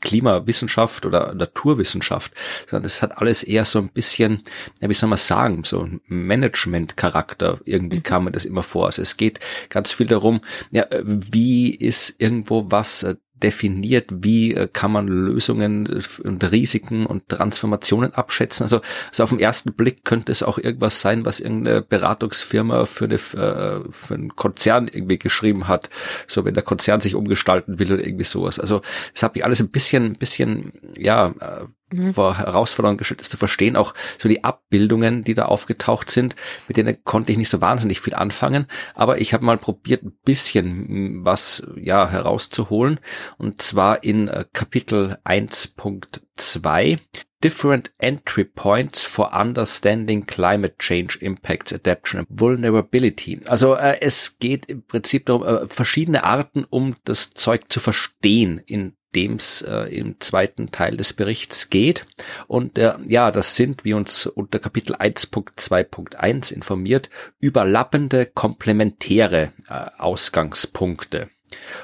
[0.02, 2.34] Klimawissenschaft oder Naturwissenschaft,
[2.70, 4.44] sondern es hat alles eher so ein bisschen,
[4.82, 7.60] ja, wie soll man sagen, so ein Management-Charakter.
[7.66, 8.04] Irgendwie mhm.
[8.04, 8.88] kam mir das immer vor.
[8.88, 14.68] Also es geht ganz viel darum, ja, wie ist irgendwo was äh, definiert, wie äh,
[14.72, 18.64] kann man Lösungen und Risiken und Transformationen abschätzen.
[18.64, 23.06] Also, also auf den ersten Blick könnte es auch irgendwas sein, was irgendeine Beratungsfirma für,
[23.06, 25.90] eine, äh, für einen Konzern irgendwie geschrieben hat.
[26.28, 28.60] So wenn der Konzern sich umgestalten will oder irgendwie sowas.
[28.60, 28.82] Also
[29.14, 31.66] das habe ich alles ein bisschen, bisschen, ja, äh.
[32.14, 33.76] Vor Herausforderungen gestellt, das zu verstehen.
[33.76, 36.36] Auch so die Abbildungen, die da aufgetaucht sind,
[36.68, 38.66] mit denen konnte ich nicht so wahnsinnig viel anfangen.
[38.96, 43.00] Aber ich habe mal probiert, ein bisschen was ja herauszuholen.
[43.38, 47.00] Und zwar in äh, Kapitel 1.2
[47.44, 53.42] Different Entry Points for Understanding Climate Change Impacts, Adaption and Vulnerability.
[53.46, 58.60] Also äh, es geht im Prinzip darum, äh, verschiedene Arten, um das Zeug zu verstehen,
[58.66, 62.06] in dem es äh, im zweiten Teil des Berichts geht.
[62.48, 71.30] Und äh, ja, das sind, wie uns unter Kapitel 1.2.1 informiert, überlappende komplementäre äh, Ausgangspunkte.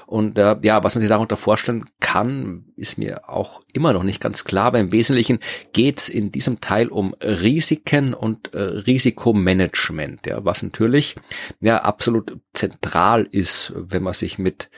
[0.06, 4.22] Und äh, ja, was man sich darunter vorstellen kann, ist mir auch immer noch nicht
[4.22, 4.66] ganz klar.
[4.66, 5.40] Aber im Wesentlichen
[5.74, 11.16] geht es in diesem Teil um Risiken und äh, Risikomanagement, ja, was natürlich
[11.60, 14.70] ja absolut zentral ist, wenn man sich mit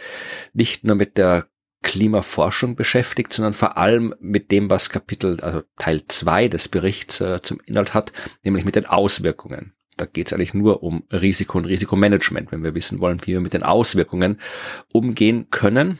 [0.53, 1.47] nicht nur mit der
[1.83, 7.41] Klimaforschung beschäftigt, sondern vor allem mit dem, was Kapitel, also Teil zwei des Berichts äh,
[7.43, 8.11] zum Inhalt hat,
[8.43, 9.73] nämlich mit den Auswirkungen.
[9.97, 13.41] Da geht es eigentlich nur um Risiko und Risikomanagement, wenn wir wissen wollen, wie wir
[13.41, 14.39] mit den Auswirkungen
[14.91, 15.99] umgehen können.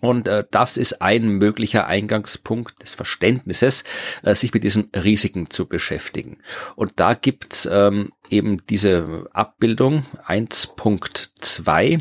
[0.00, 3.82] Und äh, das ist ein möglicher Eingangspunkt des Verständnisses,
[4.22, 6.38] äh, sich mit diesen Risiken zu beschäftigen.
[6.76, 12.00] Und da gibt's ähm, eben diese Abbildung 1.2,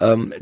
[0.00, 0.32] ähm,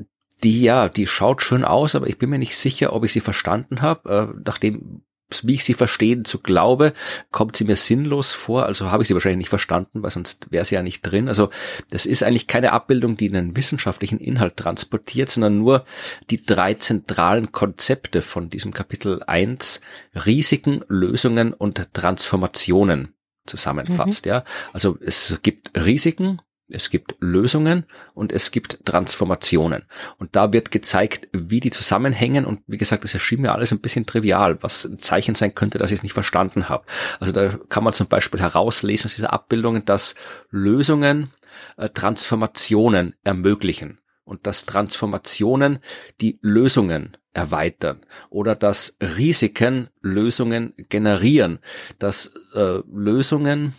[0.43, 3.21] die ja, die schaut schön aus, aber ich bin mir nicht sicher, ob ich sie
[3.21, 4.33] verstanden habe.
[4.35, 5.03] Äh, nachdem,
[5.43, 6.93] wie ich sie verstehen zu glaube,
[7.33, 8.67] kommt sie mir sinnlos vor.
[8.67, 11.29] Also habe ich sie wahrscheinlich nicht verstanden, weil sonst wäre sie ja nicht drin.
[11.29, 11.51] Also
[11.91, 15.85] das ist eigentlich keine Abbildung, die einen wissenschaftlichen Inhalt transportiert, sondern nur
[16.31, 19.81] die drei zentralen Konzepte von diesem Kapitel 1,
[20.15, 23.15] Risiken, Lösungen und Transformationen
[23.47, 24.27] zusammenfasst.
[24.27, 24.31] Mhm.
[24.31, 29.85] Ja, also es gibt Risiken, es gibt Lösungen und es gibt Transformationen.
[30.19, 32.45] Und da wird gezeigt, wie die zusammenhängen.
[32.45, 35.79] Und wie gesagt, das erschien mir alles ein bisschen trivial, was ein Zeichen sein könnte,
[35.79, 36.85] dass ich es nicht verstanden habe.
[37.21, 40.17] Also da kann man zum Beispiel herauslesen aus dieser Abbildungen, dass
[40.51, 41.31] Lösungen
[41.77, 45.79] äh, Transformationen ermöglichen und dass Transformationen
[46.21, 51.61] die Lösungen erweitern oder dass Risiken Lösungen generieren,
[51.99, 53.75] dass äh, Lösungen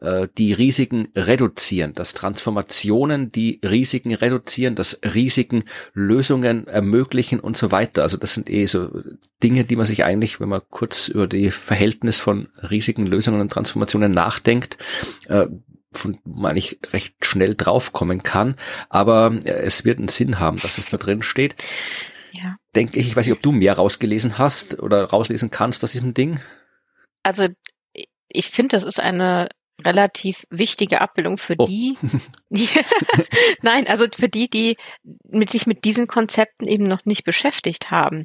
[0.00, 7.70] äh, die Risiken reduzieren, dass Transformationen die Risiken reduzieren, dass Risiken Lösungen ermöglichen und so
[7.70, 8.02] weiter.
[8.02, 8.90] Also das sind eh so
[9.42, 13.52] Dinge, die man sich eigentlich, wenn man kurz über die Verhältnis von Risiken, Lösungen und
[13.52, 14.78] Transformationen nachdenkt,
[15.28, 15.46] äh,
[15.92, 18.56] von man ich recht schnell draufkommen kann,
[18.88, 21.56] aber äh, es wird einen Sinn haben, dass es da drin steht.
[22.32, 22.56] Ja.
[22.74, 26.14] Denke ich, ich weiß nicht, ob du mehr rausgelesen hast oder rauslesen kannst aus diesem
[26.14, 26.40] Ding.
[27.22, 27.48] Also
[28.28, 29.48] ich finde, das ist eine
[29.80, 31.66] relativ wichtige Abbildung für oh.
[31.66, 31.96] die,
[33.62, 34.76] nein, also für die, die
[35.28, 38.24] mit sich mit diesen Konzepten eben noch nicht beschäftigt haben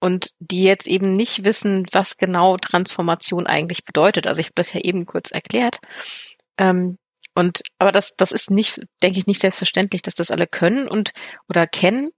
[0.00, 4.26] und die jetzt eben nicht wissen, was genau Transformation eigentlich bedeutet.
[4.26, 5.78] Also ich habe das ja eben kurz erklärt.
[6.58, 6.98] Ähm,
[7.34, 11.12] und aber das, das ist nicht, denke ich, nicht selbstverständlich, dass das alle können und
[11.48, 12.10] oder kennen.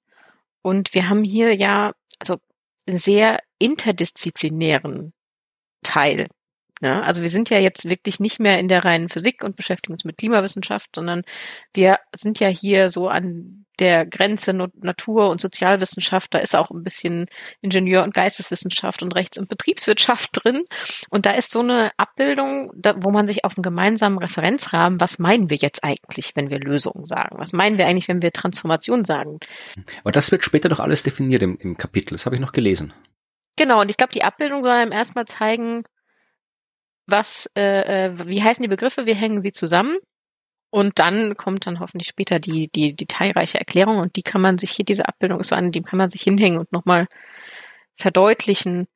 [0.63, 2.37] Und wir haben hier ja also
[2.87, 5.13] einen sehr interdisziplinären
[5.83, 6.29] Teil
[6.81, 9.95] ja, also wir sind ja jetzt wirklich nicht mehr in der reinen Physik und beschäftigen
[9.95, 11.23] uns mit Klimawissenschaft, sondern
[11.75, 16.35] wir sind ja hier so an der Grenze Natur- und Sozialwissenschaft.
[16.35, 17.27] Da ist auch ein bisschen
[17.61, 20.65] Ingenieur- und Geisteswissenschaft und Rechts- und Betriebswirtschaft drin.
[21.11, 25.19] Und da ist so eine Abbildung, da, wo man sich auf einen gemeinsamen Referenzrahmen, was
[25.19, 27.37] meinen wir jetzt eigentlich, wenn wir Lösungen sagen?
[27.39, 29.39] Was meinen wir eigentlich, wenn wir Transformation sagen?
[30.03, 32.15] Aber das wird später doch alles definiert im, im Kapitel.
[32.15, 32.93] Das habe ich noch gelesen.
[33.57, 35.83] Genau, und ich glaube, die Abbildung soll einem erstmal zeigen,
[37.09, 39.99] was, äh, äh, wie heißen die Begriffe, wie hängen sie zusammen?
[40.71, 44.73] Und dann kommt dann hoffentlich später die, die detailreiche Erklärung und die kann man sich
[44.73, 47.07] hier, diese Abbildung ist so an, die kann man sich hinhängen und nochmal
[47.97, 48.87] verdeutlichen,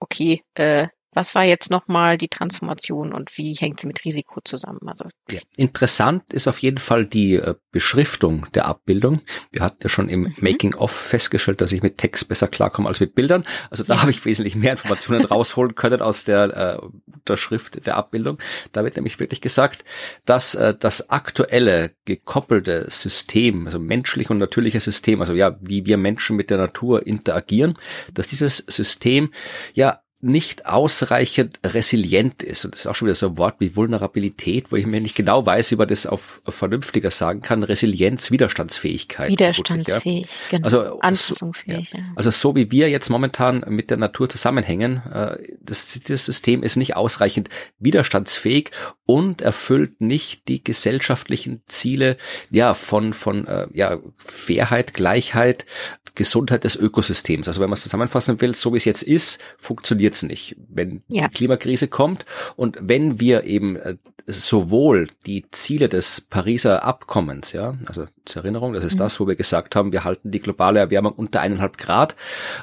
[0.00, 4.80] okay, äh, was war jetzt nochmal die Transformation und wie hängt sie mit Risiko zusammen?
[4.86, 5.40] Also ja.
[5.56, 9.20] Interessant ist auf jeden Fall die äh, Beschriftung der Abbildung.
[9.50, 10.34] Wir hatten ja schon im mhm.
[10.40, 13.44] Making of festgestellt, dass ich mit Text besser klarkomme als mit Bildern.
[13.70, 14.00] Also da ja.
[14.02, 18.38] habe ich wesentlich mehr Informationen rausholen können aus der äh, Unterschrift der Abbildung.
[18.72, 19.84] Da wird nämlich wirklich gesagt,
[20.24, 25.98] dass äh, das aktuelle gekoppelte System, also menschlich und natürliches System, also ja, wie wir
[25.98, 27.78] Menschen mit der Natur interagieren,
[28.14, 29.32] dass dieses System
[29.74, 32.64] ja nicht ausreichend resilient ist.
[32.64, 35.16] Und das ist auch schon wieder so ein Wort wie Vulnerabilität, wo ich mir nicht
[35.16, 37.64] genau weiß, wie man das auf, vernünftiger sagen kann.
[37.64, 39.30] Resilienz, Widerstandsfähigkeit.
[39.30, 40.58] Widerstandsfähig, ja.
[40.58, 40.64] genau.
[40.64, 41.90] Also, Anpassungsfähig.
[41.90, 42.04] So, ja.
[42.14, 46.76] Also so wie wir jetzt momentan mit der Natur zusammenhängen, äh, das, das System ist
[46.76, 47.48] nicht ausreichend
[47.80, 48.70] widerstandsfähig
[49.04, 52.16] und erfüllt nicht die gesellschaftlichen Ziele
[52.50, 55.66] ja von von äh, ja Fairheit, Gleichheit,
[56.14, 57.48] Gesundheit des Ökosystems.
[57.48, 60.56] Also wenn man es zusammenfassen will, so wie es jetzt ist, funktioniert es nicht.
[60.68, 61.28] Wenn ja.
[61.28, 63.96] die Klimakrise kommt und wenn wir eben äh,
[64.26, 69.00] sowohl die Ziele des Pariser Abkommens, ja, also zur Erinnerung, das ist mhm.
[69.00, 72.14] das, wo wir gesagt haben, wir halten die globale Erwärmung unter eineinhalb Grad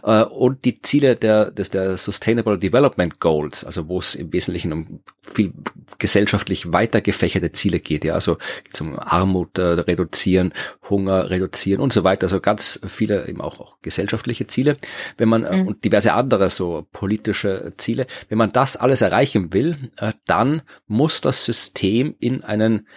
[0.03, 4.73] äh, und die Ziele der des der Sustainable Development Goals, also wo es im Wesentlichen
[4.73, 5.53] um viel
[5.97, 10.53] gesellschaftlich weiter gefächerte Ziele geht, ja, also geht um Armut äh, reduzieren,
[10.89, 14.78] Hunger reduzieren und so weiter, also ganz viele eben auch, auch gesellschaftliche Ziele,
[15.17, 15.67] wenn man äh, mhm.
[15.67, 21.21] und diverse andere so politische Ziele, wenn man das alles erreichen will, äh, dann muss
[21.21, 22.88] das System in einen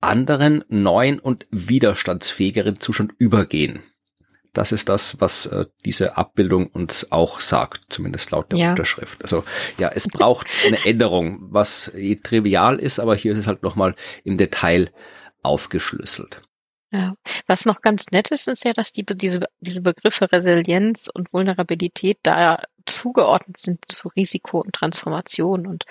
[0.00, 3.82] anderen, neuen und widerstandsfähigeren Zustand übergehen.
[4.52, 8.70] Das ist das, was äh, diese Abbildung uns auch sagt, zumindest laut der ja.
[8.70, 9.22] Unterschrift.
[9.22, 9.44] Also
[9.78, 14.36] ja, es braucht eine Änderung, was trivial ist, aber hier ist es halt nochmal im
[14.36, 14.90] Detail
[15.42, 16.47] aufgeschlüsselt.
[16.90, 17.14] Ja,
[17.46, 22.18] was noch ganz nett ist, ist ja, dass die, diese, diese Begriffe Resilienz und Vulnerabilität
[22.22, 25.84] da zugeordnet sind zu Risiko und Transformation und,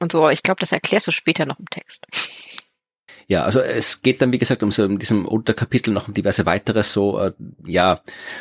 [0.00, 0.30] und so.
[0.30, 2.06] Ich glaube, das erklärst du später noch im Text.
[3.30, 6.46] Ja, also es geht dann, wie gesagt, um so in diesem Unterkapitel noch um diverse
[6.46, 7.32] weitere so, äh,
[7.66, 8.00] ja,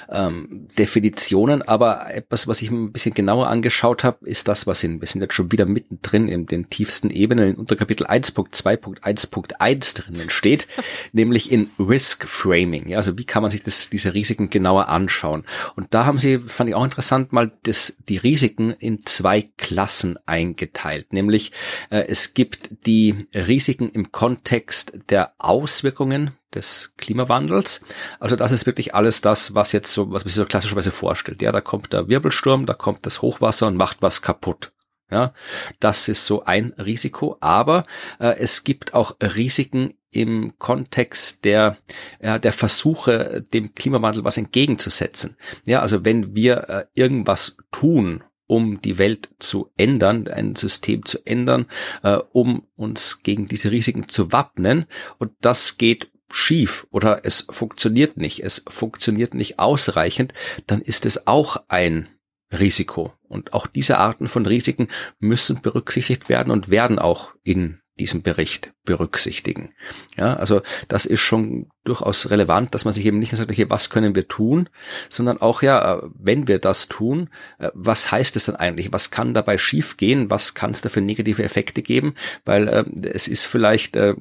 [0.10, 4.86] ähm, Definitionen, aber etwas, was ich mir ein bisschen genauer angeschaut habe, ist das, was
[4.86, 10.30] in, wir sind jetzt schon wieder mittendrin in den tiefsten Ebenen in Unterkapitel 1.2.1.1 drinnen
[10.30, 10.70] steht,
[11.12, 12.88] nämlich in Risk Framing.
[12.88, 15.44] Ja, also wie kann man sich das, diese Risiken genauer anschauen?
[15.76, 20.18] Und da haben sie, fand ich auch interessant, mal das, die Risiken in zwei Klassen
[20.26, 21.52] eingeteilt, nämlich
[21.90, 27.82] äh, es gibt die Risiken im Kontext Kontext der Auswirkungen des Klimawandels.
[28.20, 31.42] Also das ist wirklich alles das, was jetzt so, was man sich so klassischerweise vorstellt.
[31.42, 34.72] Ja, da kommt der Wirbelsturm, da kommt das Hochwasser und macht was kaputt.
[35.10, 35.34] Ja,
[35.80, 37.38] das ist so ein Risiko.
[37.40, 37.86] Aber
[38.20, 41.78] äh, es gibt auch Risiken im Kontext der,
[42.22, 45.38] ja, der Versuche, dem Klimawandel was entgegenzusetzen.
[45.66, 51.20] Ja, also wenn wir äh, irgendwas tun, um die Welt zu ändern, ein System zu
[51.26, 51.66] ändern,
[52.04, 54.86] äh, um uns gegen diese Risiken zu wappnen.
[55.20, 60.34] Und das geht schief oder es funktioniert nicht, es funktioniert nicht ausreichend,
[60.66, 62.10] dann ist es auch ein
[62.52, 63.14] Risiko.
[63.28, 64.88] Und auch diese Arten von Risiken
[65.20, 69.74] müssen berücksichtigt werden und werden auch in diesem Bericht berücksichtigen.
[70.18, 73.70] Ja, also das ist schon durchaus relevant, dass man sich eben nicht nur sagt, okay,
[73.70, 74.70] was können wir tun,
[75.10, 77.30] sondern auch ja, wenn wir das tun,
[77.60, 78.94] äh, was heißt es dann eigentlich?
[78.94, 80.30] Was kann dabei schiefgehen?
[80.30, 82.16] Was kann es da für negative Effekte geben?
[82.46, 84.16] Weil äh, es ist vielleicht äh,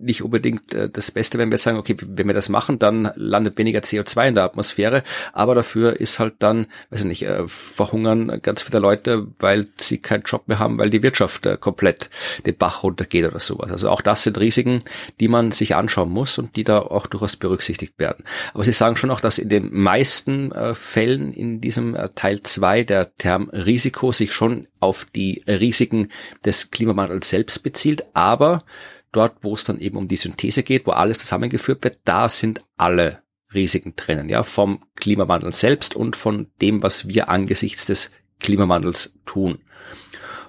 [0.00, 3.58] nicht unbedingt äh, das Beste, wenn wir sagen, okay, wenn wir das machen, dann landet
[3.58, 8.40] weniger CO2 in der Atmosphäre, aber dafür ist halt dann, weiß ich nicht, äh, verhungern
[8.42, 12.10] ganz viele Leute, weil sie keinen Job mehr haben, weil die Wirtschaft äh, komplett
[12.46, 13.70] den Bach runtergeht oder sowas.
[13.70, 14.82] Also auch das sind Risiken,
[15.20, 18.24] die man sich anschauen muss und die da auch durchaus berücksichtigt werden.
[18.54, 23.14] Aber Sie sagen schon auch, dass in den meisten Fällen in diesem Teil zwei der
[23.16, 26.08] Term Risiko sich schon auf die Risiken
[26.44, 28.64] des Klimawandels selbst bezieht, aber
[29.12, 32.64] dort, wo es dann eben um die Synthese geht, wo alles zusammengeführt wird, da sind
[32.76, 33.22] alle
[33.54, 39.58] Risiken drinnen, ja, vom Klimawandel selbst und von dem, was wir angesichts des Klimawandels tun.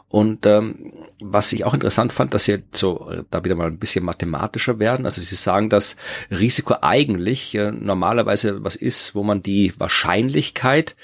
[0.09, 3.77] Und ähm, was ich auch interessant fand, dass sie so äh, da wieder mal ein
[3.77, 5.05] bisschen mathematischer werden.
[5.05, 5.97] Also sie sagen, dass
[6.31, 10.95] Risiko eigentlich äh, normalerweise was ist, wo man die Wahrscheinlichkeit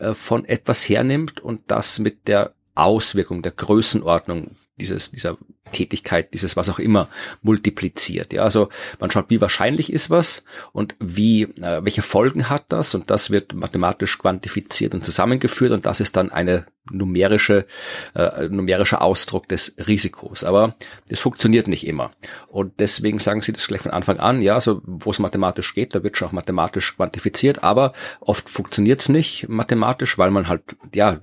[0.00, 5.36] äh, von etwas hernimmt und das mit der Auswirkung der Größenordnung dieses, dieser
[5.72, 7.08] Tätigkeit, dieses was auch immer
[7.42, 8.32] multipliziert.
[8.32, 8.68] Ja, also
[9.00, 13.30] man schaut, wie wahrscheinlich ist was und wie, äh, welche Folgen hat das und das
[13.30, 17.66] wird mathematisch quantifiziert und zusammengeführt und das ist dann eine numerische,
[18.14, 20.44] äh, numerischer Ausdruck des Risikos.
[20.44, 20.74] Aber
[21.08, 22.10] das funktioniert nicht immer.
[22.48, 25.94] Und deswegen sagen sie das gleich von Anfang an, ja, so wo es mathematisch geht,
[25.94, 30.62] da wird schon auch mathematisch quantifiziert, aber oft funktioniert es nicht mathematisch, weil man halt,
[30.94, 31.20] ja,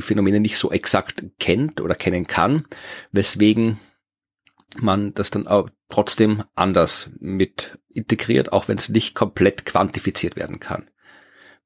[0.00, 2.66] die Phänomene nicht so exakt kennt oder kennen kann,
[3.12, 3.78] weswegen
[4.78, 10.60] man das dann auch trotzdem anders mit integriert, auch wenn es nicht komplett quantifiziert werden
[10.60, 10.88] kann.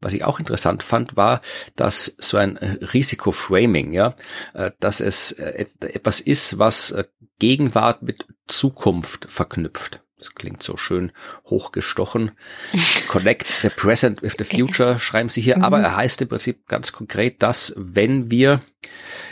[0.01, 1.41] Was ich auch interessant fand, war,
[1.77, 4.15] dass so ein Risikoframing, ja,
[4.53, 7.05] äh, dass es äh, etwas ist, was äh,
[7.39, 10.04] Gegenwart mit Zukunft verknüpft.
[10.17, 11.13] Das klingt so schön
[11.47, 12.33] hochgestochen.
[13.09, 15.59] Connect the present with the future, schreiben Sie hier.
[15.59, 15.65] Mhm.
[15.65, 18.61] Aber er heißt im Prinzip ganz konkret, dass wenn wir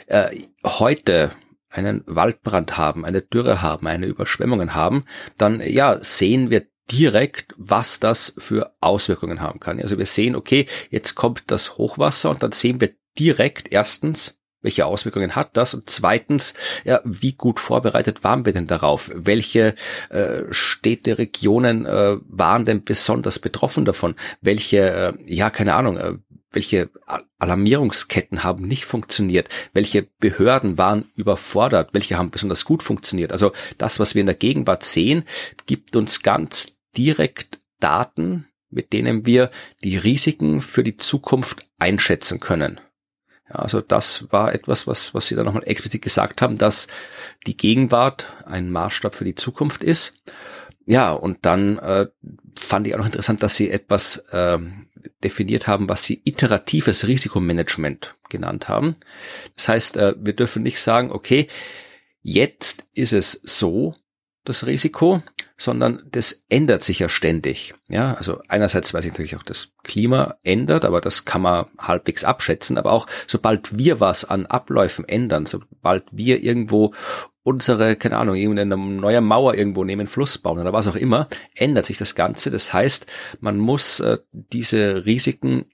[0.06, 0.30] äh,
[0.64, 1.32] heute
[1.68, 5.04] einen Waldbrand haben, eine Dürre haben, eine Überschwemmungen haben,
[5.38, 9.80] dann ja sehen wir direkt, was das für Auswirkungen haben kann.
[9.80, 14.86] Also wir sehen, okay, jetzt kommt das Hochwasser und dann sehen wir direkt erstens, welche
[14.86, 15.74] Auswirkungen hat das?
[15.74, 16.54] Und zweitens,
[16.84, 19.10] ja, wie gut vorbereitet waren wir denn darauf?
[19.14, 19.74] Welche
[20.08, 24.14] äh, Städte, Regionen äh, waren denn besonders betroffen davon?
[24.40, 26.14] Welche, äh, ja, keine Ahnung, äh,
[26.52, 26.90] welche
[27.38, 29.48] Alarmierungsketten haben nicht funktioniert?
[29.72, 31.90] Welche Behörden waren überfordert?
[31.92, 33.32] Welche haben besonders gut funktioniert?
[33.32, 35.24] Also das, was wir in der Gegenwart sehen,
[35.66, 39.50] gibt uns ganz direkt Daten, mit denen wir
[39.82, 42.80] die Risiken für die Zukunft einschätzen können.
[43.52, 46.88] Also das war etwas, was, was Sie da nochmal explizit gesagt haben, dass
[47.46, 50.14] die Gegenwart ein Maßstab für die Zukunft ist.
[50.86, 52.06] Ja, und dann äh,
[52.56, 54.86] fand ich auch noch interessant, dass Sie etwas ähm,
[55.22, 58.96] definiert haben, was Sie iteratives Risikomanagement genannt haben.
[59.56, 61.48] Das heißt, äh, wir dürfen nicht sagen, okay,
[62.22, 63.94] jetzt ist es so,
[64.44, 65.22] das Risiko,
[65.56, 67.74] sondern das ändert sich ja ständig.
[67.88, 72.24] Ja, also einerseits weiß ich natürlich auch, das Klima ändert, aber das kann man halbwegs
[72.24, 72.78] abschätzen.
[72.78, 76.92] Aber auch sobald wir was an Abläufen ändern, sobald wir irgendwo
[77.44, 81.86] unsere, keine Ahnung, irgendeine neue Mauer irgendwo neben Fluss bauen oder was auch immer, ändert
[81.86, 82.50] sich das Ganze.
[82.50, 83.06] Das heißt,
[83.40, 85.66] man muss äh, diese Risiken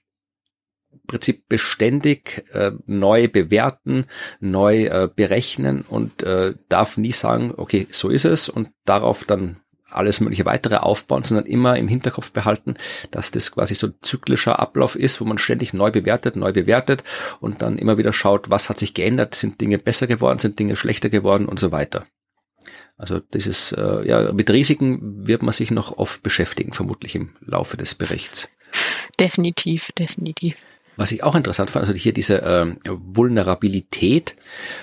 [1.09, 4.05] Prinzip beständig äh, neu bewerten,
[4.39, 9.57] neu äh, berechnen und äh, darf nie sagen, okay, so ist es und darauf dann
[9.91, 12.75] alles mögliche weitere aufbauen, sondern immer im Hinterkopf behalten,
[13.11, 17.03] dass das quasi so zyklischer Ablauf ist, wo man ständig neu bewertet, neu bewertet
[17.39, 20.75] und dann immer wieder schaut, was hat sich geändert, sind Dinge besser geworden, sind Dinge
[20.75, 22.05] schlechter geworden und so weiter.
[22.97, 27.77] Also dieses, äh, ja, mit Risiken wird man sich noch oft beschäftigen, vermutlich im Laufe
[27.77, 28.49] des Berichts.
[29.19, 30.63] Definitiv, definitiv.
[30.99, 34.35] Was ich auch interessant fand, also hier diese äh, Vulnerabilität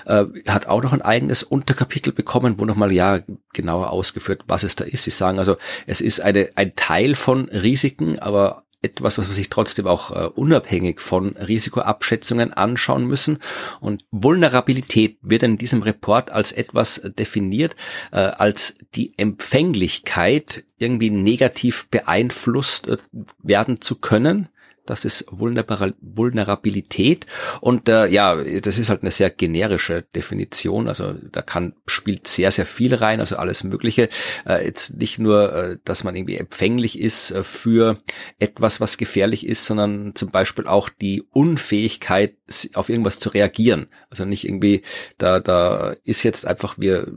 [0.07, 3.19] äh, hat auch noch ein eigenes Unterkapitel bekommen, wo nochmal ja
[3.53, 5.03] genauer ausgeführt, was es da ist.
[5.03, 9.51] Sie sagen also, es ist eine, ein Teil von Risiken, aber etwas, was wir sich
[9.51, 13.37] trotzdem auch äh, unabhängig von Risikoabschätzungen anschauen müssen.
[13.79, 17.75] Und Vulnerabilität wird in diesem Report als etwas definiert,
[18.11, 22.97] äh, als die Empfänglichkeit irgendwie negativ beeinflusst äh,
[23.43, 24.49] werden zu können
[24.87, 27.27] das ist Vulnerabilität.
[27.61, 30.87] Und äh, ja, das ist halt eine sehr generische Definition.
[30.87, 34.09] Also da kann spielt sehr, sehr viel rein, also alles Mögliche.
[34.47, 38.01] Äh, jetzt nicht nur, äh, dass man irgendwie empfänglich ist äh, für
[38.39, 42.35] etwas, was gefährlich ist, sondern zum Beispiel auch die Unfähigkeit,
[42.73, 43.87] auf irgendwas zu reagieren.
[44.09, 44.81] Also nicht irgendwie,
[45.17, 47.11] da, da ist jetzt einfach, wir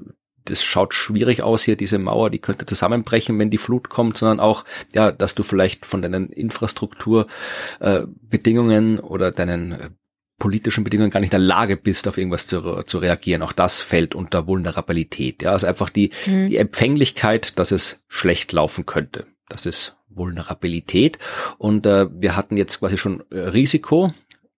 [0.45, 4.41] das schaut schwierig aus hier, diese Mauer, die könnte zusammenbrechen, wenn die Flut kommt, sondern
[4.41, 4.65] auch,
[4.95, 9.91] ja, dass du vielleicht von deinen Infrastrukturbedingungen äh, oder deinen äh,
[10.39, 13.43] politischen Bedingungen gar nicht in der Lage bist, auf irgendwas zu, zu reagieren.
[13.43, 15.43] Auch das fällt unter Vulnerabilität.
[15.43, 16.49] Ja, also einfach die, mhm.
[16.49, 19.27] die Empfänglichkeit, dass es schlecht laufen könnte.
[19.49, 21.21] Das ist Vulnerabilität.
[21.59, 24.13] Und äh, wir hatten jetzt quasi schon äh, Risiko.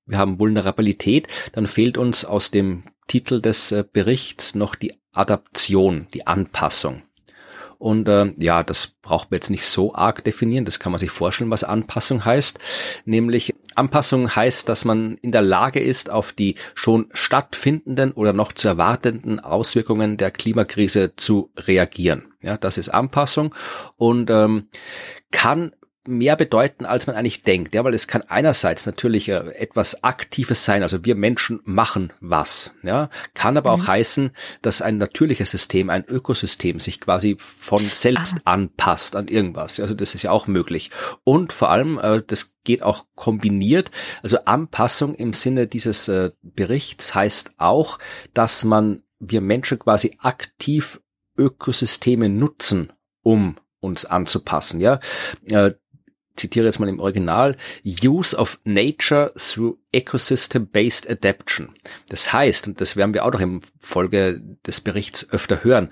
[0.06, 1.28] Wir haben Vulnerabilität.
[1.52, 7.02] Dann fehlt uns aus dem Titel des äh, Berichts noch die Adaption, die Anpassung.
[7.82, 10.64] Und äh, ja, das braucht man jetzt nicht so arg definieren.
[10.64, 12.60] Das kann man sich vorstellen, was Anpassung heißt.
[13.06, 18.52] Nämlich Anpassung heißt, dass man in der Lage ist, auf die schon stattfindenden oder noch
[18.52, 22.32] zu erwartenden Auswirkungen der Klimakrise zu reagieren.
[22.40, 23.52] Ja, das ist Anpassung
[23.96, 24.68] und ähm,
[25.32, 25.72] kann
[26.06, 27.74] mehr bedeuten, als man eigentlich denkt.
[27.74, 32.74] Ja, weil es kann einerseits natürlich äh, etwas Aktives sein, also wir Menschen machen was.
[32.82, 33.82] Ja, kann aber mhm.
[33.82, 34.30] auch heißen,
[34.62, 38.52] dass ein natürliches System, ein Ökosystem sich quasi von selbst ah.
[38.52, 39.78] anpasst an irgendwas.
[39.78, 40.90] Also das ist ja auch möglich.
[41.24, 43.90] Und vor allem, äh, das geht auch kombiniert.
[44.22, 47.98] Also Anpassung im Sinne dieses äh, Berichts heißt auch,
[48.34, 51.00] dass man wir Menschen quasi aktiv
[51.38, 52.92] Ökosysteme nutzen,
[53.22, 55.00] um uns anzupassen, ja.
[56.36, 61.74] Zitiere jetzt mal im Original, Use of Nature through Ecosystem-Based Adaption.
[62.08, 65.90] Das heißt, und das werden wir auch noch im Folge des Berichts öfter hören,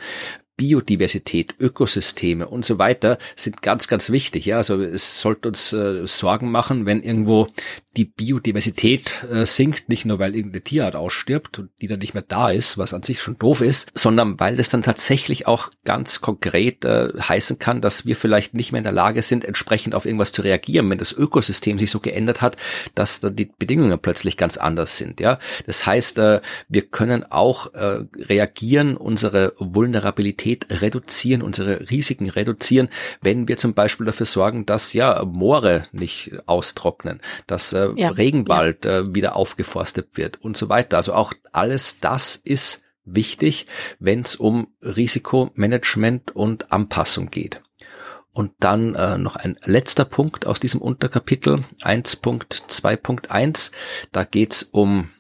[0.61, 4.45] Biodiversität, Ökosysteme und so weiter sind ganz, ganz wichtig.
[4.45, 7.49] Ja, also es sollte uns äh, Sorgen machen, wenn irgendwo
[7.97, 12.23] die Biodiversität äh, sinkt, nicht nur weil irgendeine Tierart ausstirbt und die dann nicht mehr
[12.29, 16.21] da ist, was an sich schon doof ist, sondern weil das dann tatsächlich auch ganz
[16.21, 20.05] konkret äh, heißen kann, dass wir vielleicht nicht mehr in der Lage sind, entsprechend auf
[20.05, 22.59] irgendwas zu reagieren, wenn das Ökosystem sich so geändert hat,
[22.95, 25.21] dass dann die Bedingungen plötzlich ganz anders sind.
[25.21, 32.89] Ja, das heißt, äh, wir können auch äh, reagieren, unsere Vulnerabilität reduzieren, unsere Risiken reduzieren,
[33.23, 38.11] wenn wir zum Beispiel dafür sorgen, dass ja Moore nicht austrocknen, dass äh, ja.
[38.11, 39.01] Regenwald ja.
[39.01, 40.97] Äh, wieder aufgeforstet wird und so weiter.
[40.97, 43.67] Also auch alles das ist wichtig,
[43.99, 47.63] wenn es um Risikomanagement und Anpassung geht.
[48.33, 53.73] Und dann äh, noch ein letzter Punkt aus diesem Unterkapitel 1.2.1.
[54.13, 55.11] Da geht's um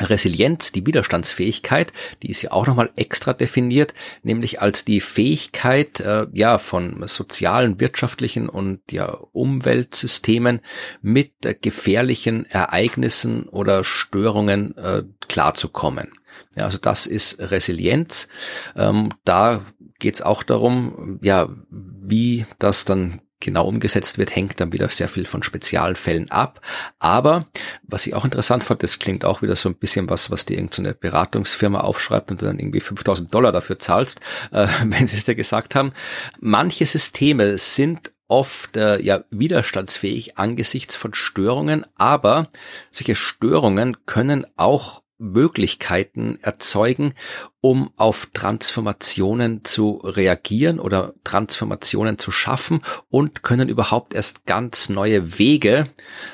[0.00, 6.26] Resilienz, die Widerstandsfähigkeit, die ist ja auch nochmal extra definiert, nämlich als die Fähigkeit, äh,
[6.32, 10.60] ja, von sozialen, wirtschaftlichen und ja, Umweltsystemen
[11.02, 16.12] mit äh, gefährlichen Ereignissen oder Störungen äh, klarzukommen.
[16.56, 18.28] Ja, also das ist Resilienz.
[18.76, 19.64] Ähm, da
[19.98, 25.08] geht es auch darum, ja, wie das dann genau umgesetzt wird, hängt dann wieder sehr
[25.08, 26.60] viel von Spezialfällen ab.
[26.98, 27.46] Aber
[27.82, 30.54] was ich auch interessant fand, das klingt auch wieder so ein bisschen was, was dir
[30.54, 34.20] irgendeine Beratungsfirma aufschreibt und du dann irgendwie 5000 Dollar dafür zahlst,
[34.52, 35.92] äh, wenn sie es dir gesagt haben.
[36.40, 42.48] Manche Systeme sind oft äh, ja widerstandsfähig angesichts von Störungen, aber
[42.90, 47.14] solche Störungen können auch Möglichkeiten erzeugen,
[47.60, 55.38] um auf Transformationen zu reagieren oder Transformationen zu schaffen und können überhaupt erst ganz neue
[55.38, 55.88] Wege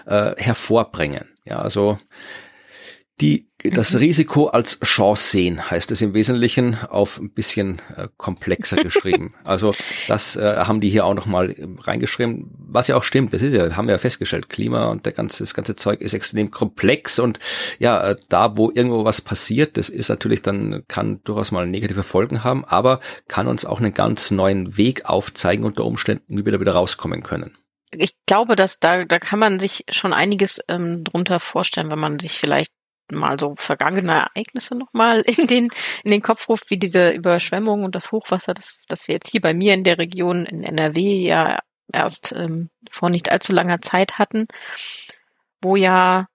[0.06, 1.28] äh, hervorbringen.
[1.44, 1.98] Ja, also
[3.20, 3.98] die das mhm.
[3.98, 9.34] Risiko als Chance sehen, heißt es im Wesentlichen auf ein bisschen äh, komplexer geschrieben.
[9.44, 9.74] also
[10.06, 13.34] das äh, haben die hier auch nochmal reingeschrieben, was ja auch stimmt.
[13.34, 16.14] Das ist ja, haben wir ja festgestellt, Klima und der ganze, das ganze Zeug ist
[16.14, 17.40] extrem komplex und
[17.78, 22.04] ja, äh, da wo irgendwo was passiert, das ist natürlich dann, kann durchaus mal negative
[22.04, 26.52] Folgen haben, aber kann uns auch einen ganz neuen Weg aufzeigen unter Umständen, wie wir
[26.52, 27.56] da wieder rauskommen können
[27.90, 32.18] ich glaube, dass da, da kann man sich schon einiges ähm, drunter vorstellen, wenn man
[32.18, 32.70] sich vielleicht
[33.10, 35.68] mal so vergangene Ereignisse nochmal in den,
[36.04, 39.40] in den Kopf ruft, wie diese Überschwemmung und das Hochwasser, das, das wir jetzt hier
[39.40, 41.58] bei mir in der Region in NRW ja
[41.92, 44.46] erst ähm, vor nicht allzu langer Zeit hatten,
[45.60, 46.28] wo ja,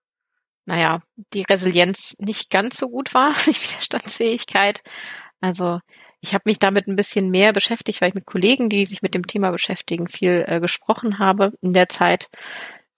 [0.65, 1.01] naja,
[1.33, 4.81] die Resilienz nicht ganz so gut war, die Widerstandsfähigkeit.
[5.41, 5.79] Also
[6.21, 9.13] ich habe mich damit ein bisschen mehr beschäftigt, weil ich mit Kollegen, die sich mit
[9.13, 12.29] dem Thema beschäftigen, viel äh, gesprochen habe in der Zeit,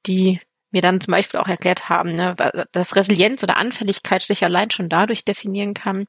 [0.06, 0.40] die
[0.76, 2.36] mir dann zum Beispiel auch erklärt haben, ne,
[2.72, 6.06] dass Resilienz oder Anfälligkeit sich allein schon dadurch definieren kann,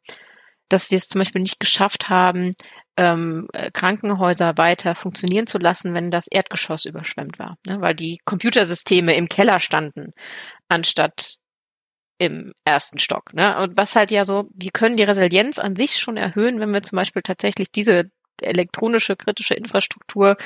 [0.68, 2.52] dass wir es zum Beispiel nicht geschafft haben,
[2.98, 8.18] ähm, äh, Krankenhäuser weiter funktionieren zu lassen, wenn das Erdgeschoss überschwemmt war, ne, weil die
[8.24, 10.12] Computersysteme im Keller standen,
[10.68, 11.36] anstatt
[12.18, 13.34] im ersten Stock.
[13.34, 13.58] Ne?
[13.58, 16.82] Und was halt ja so, wir können die Resilienz an sich schon erhöhen, wenn wir
[16.82, 18.10] zum Beispiel tatsächlich diese
[18.40, 20.36] elektronische kritische Infrastruktur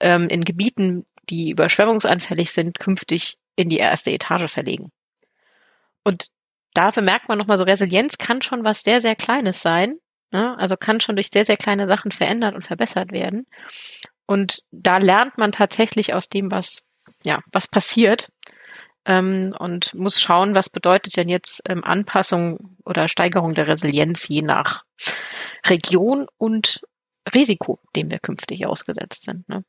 [0.00, 4.90] ähm, in Gebieten, die überschwemmungsanfällig sind, künftig in die erste Etage verlegen.
[6.04, 6.26] Und
[6.74, 9.96] dafür merkt man nochmal so, Resilienz kann schon was sehr, sehr Kleines sein.
[10.30, 10.56] Ne?
[10.58, 13.46] Also kann schon durch sehr, sehr kleine Sachen verändert und verbessert werden.
[14.26, 16.82] Und da lernt man tatsächlich aus dem, was,
[17.24, 18.30] ja, was passiert.
[19.04, 24.42] Ähm, und muss schauen, was bedeutet denn jetzt ähm, Anpassung oder Steigerung der Resilienz je
[24.42, 24.84] nach
[25.66, 26.80] Region und
[27.34, 29.48] Risiko, dem wir künftig ausgesetzt sind.
[29.48, 29.64] Ne?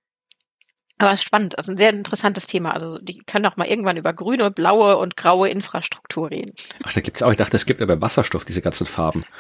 [1.04, 2.72] Aber es ist spannend, also ein sehr interessantes Thema.
[2.72, 6.54] Also die können auch mal irgendwann über grüne, blaue und graue Infrastruktur reden.
[6.82, 9.26] Ach, da gibt's auch, ich dachte, es gibt ja bei Wasserstoff diese ganzen Farben.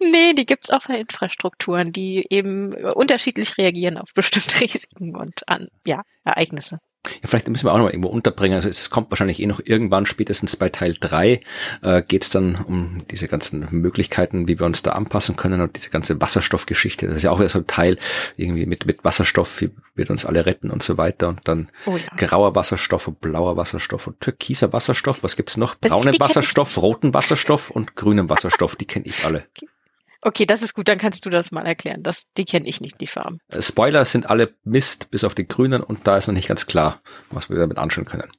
[0.00, 5.68] Nee, die gibt's auch bei Infrastrukturen, die eben unterschiedlich reagieren auf bestimmte Risiken und an
[5.84, 6.78] ja, Ereignisse.
[7.06, 8.56] Ja, vielleicht müssen wir auch noch mal irgendwo unterbringen.
[8.56, 11.40] Also es kommt wahrscheinlich eh noch irgendwann, spätestens bei Teil drei
[11.82, 15.76] äh, geht es dann um diese ganzen Möglichkeiten, wie wir uns da anpassen können und
[15.76, 17.06] diese ganze Wasserstoffgeschichte.
[17.06, 17.98] Das ist ja auch wieder so ein Teil,
[18.36, 21.28] irgendwie mit, mit Wasserstoff, wie wird uns alle retten und so weiter.
[21.28, 22.16] Und dann oh ja.
[22.16, 25.22] grauer Wasserstoff und blauer Wasserstoff und türkiser Wasserstoff.
[25.22, 25.76] Was gibt's noch?
[25.76, 28.76] Braunen Wasserstoff, roten Wasserstoff und grünen Wasserstoff.
[28.76, 29.44] Die kenne ich alle.
[30.20, 32.02] Okay, das ist gut, dann kannst du das mal erklären.
[32.02, 33.38] Das, die kenne ich nicht, die Farben.
[33.48, 36.66] Äh, Spoiler sind alle Mist, bis auf die grünen und da ist noch nicht ganz
[36.66, 37.00] klar,
[37.30, 38.30] was wir damit anschauen können.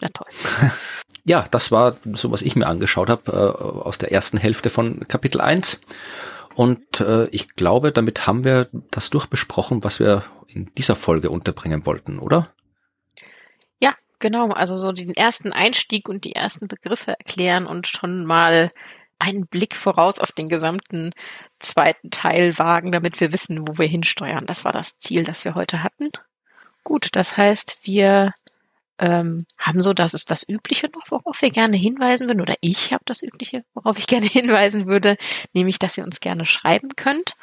[0.00, 0.26] Ja, toll.
[1.24, 5.06] ja, das war so, was ich mir angeschaut habe äh, aus der ersten Hälfte von
[5.06, 5.80] Kapitel 1.
[6.54, 11.86] Und äh, ich glaube, damit haben wir das durchbesprochen, was wir in dieser Folge unterbringen
[11.86, 12.52] wollten, oder?
[13.80, 14.50] Ja, genau.
[14.50, 18.70] Also so den ersten Einstieg und die ersten Begriffe erklären und schon mal
[19.22, 21.12] einen Blick voraus auf den gesamten
[21.60, 24.46] zweiten Teil wagen, damit wir wissen, wo wir hinsteuern.
[24.46, 26.10] Das war das Ziel, das wir heute hatten.
[26.84, 28.32] Gut, das heißt, wir
[28.98, 32.92] ähm, haben so, das ist das Übliche noch, worauf wir gerne hinweisen würden, oder ich
[32.92, 35.16] habe das Übliche, worauf ich gerne hinweisen würde,
[35.52, 37.34] nämlich, dass ihr uns gerne schreiben könnt.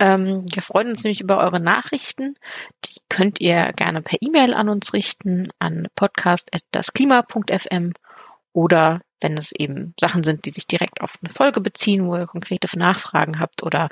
[0.00, 2.36] Ähm, wir freuen uns nämlich über eure Nachrichten.
[2.84, 7.94] Die könnt ihr gerne per E-Mail an uns richten, an podcast.dasklima.fm
[8.52, 12.26] oder wenn es eben Sachen sind, die sich direkt auf eine Folge beziehen, wo ihr
[12.26, 13.88] konkrete Nachfragen habt oder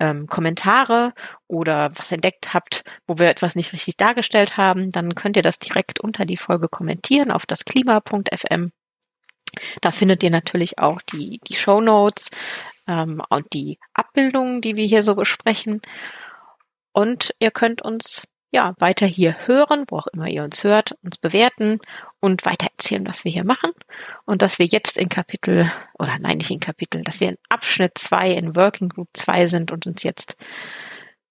[0.00, 1.12] ähm, Kommentare
[1.46, 5.58] oder was entdeckt habt, wo wir etwas nicht richtig dargestellt haben, dann könnt ihr das
[5.58, 8.72] direkt unter die Folge kommentieren auf das klima.fm.
[9.80, 12.30] Da findet ihr natürlich auch die, die Show Notes
[12.86, 15.80] ähm, und die Abbildungen, die wir hier so besprechen.
[16.92, 21.18] Und ihr könnt uns ja, weiter hier hören, wo auch immer ihr uns hört, uns
[21.18, 21.80] bewerten
[22.22, 23.72] und weiter erzählen, was wir hier machen.
[24.24, 27.98] Und dass wir jetzt in Kapitel, oder nein, nicht in Kapitel, dass wir in Abschnitt
[27.98, 30.36] zwei in Working Group zwei sind und uns jetzt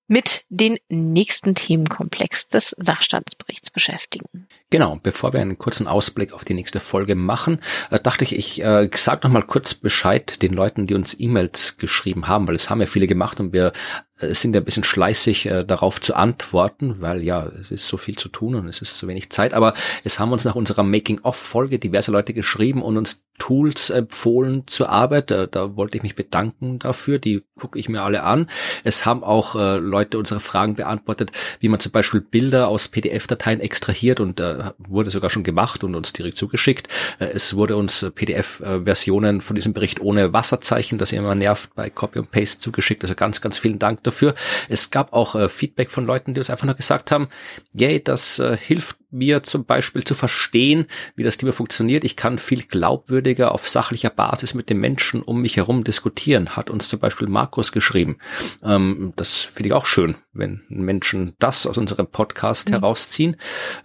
[0.08, 4.50] mit den nächsten Themenkomplex des Sachstandsberichts beschäftigen.
[4.72, 7.60] Genau, bevor wir einen kurzen Ausblick auf die nächste Folge machen,
[7.90, 11.76] äh, dachte ich, ich äh, sage noch mal kurz Bescheid den Leuten, die uns E-Mails
[11.78, 13.74] geschrieben haben, weil es haben ja viele gemacht und wir
[14.22, 17.98] äh, sind ja ein bisschen schleißig äh, darauf zu antworten, weil ja, es ist so
[17.98, 19.54] viel zu tun und es ist zu wenig Zeit.
[19.54, 24.90] Aber es haben uns nach unserer Making-of-Folge diverse Leute geschrieben und uns Tools empfohlen zur
[24.90, 25.32] Arbeit.
[25.32, 27.18] Da, da wollte ich mich bedanken dafür.
[27.18, 28.48] Die gucke ich mir alle an.
[28.84, 33.60] Es haben auch äh, Leute unsere Fragen beantwortet, wie man zum Beispiel Bilder aus PDF-Dateien
[33.60, 36.88] extrahiert und äh, wurde sogar schon gemacht und uns direkt zugeschickt.
[37.20, 41.90] Äh, es wurde uns äh, PDF-Versionen von diesem Bericht ohne Wasserzeichen, das immer nervt, bei
[41.90, 43.04] Copy und Paste zugeschickt.
[43.04, 44.34] Also ganz, ganz vielen Dank dafür.
[44.70, 47.30] Es gab auch äh, Feedback von Leuten, die uns einfach nur gesagt haben,
[47.74, 50.86] yay, das hilft mir zum Beispiel zu verstehen,
[51.16, 52.04] wie das Thema funktioniert.
[52.04, 56.70] Ich kann viel glaubwürdiger auf sachlicher Basis mit den Menschen um mich herum diskutieren, hat
[56.70, 58.18] uns zum Beispiel Markus geschrieben.
[58.64, 62.74] Ähm, das finde ich auch schön, wenn Menschen das aus unserem Podcast mhm.
[62.74, 63.36] herausziehen.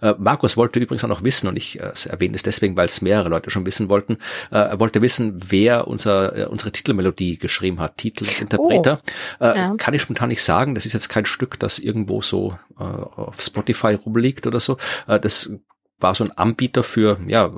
[0.01, 3.01] Äh, Markus wollte übrigens auch noch wissen, und ich äh, erwähne es deswegen, weil es
[3.01, 4.13] mehrere Leute schon wissen wollten,
[4.51, 9.01] äh, er wollte wissen, wer unser, äh, unsere Titelmelodie geschrieben hat, Titel und Interpreter.
[9.39, 9.75] Oh, äh, ja.
[9.77, 13.41] Kann ich spontan nicht sagen, das ist jetzt kein Stück, das irgendwo so äh, auf
[13.41, 14.77] Spotify rumliegt oder so.
[15.07, 15.51] Äh, das
[15.99, 17.51] war so ein Anbieter für, ja,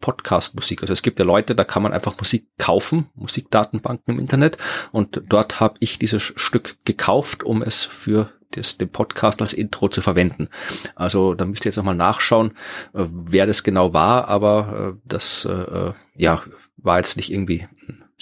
[0.00, 0.82] Podcast-Musik.
[0.82, 4.58] Also es gibt ja Leute, da kann man einfach Musik kaufen, Musikdatenbanken im Internet.
[4.92, 9.88] Und dort habe ich dieses Stück gekauft, um es für das, den Podcast als Intro
[9.88, 10.48] zu verwenden.
[10.94, 12.50] Also da müsst ihr jetzt nochmal nachschauen,
[12.92, 16.42] äh, wer das genau war, aber äh, das äh, ja
[16.76, 17.66] war jetzt nicht irgendwie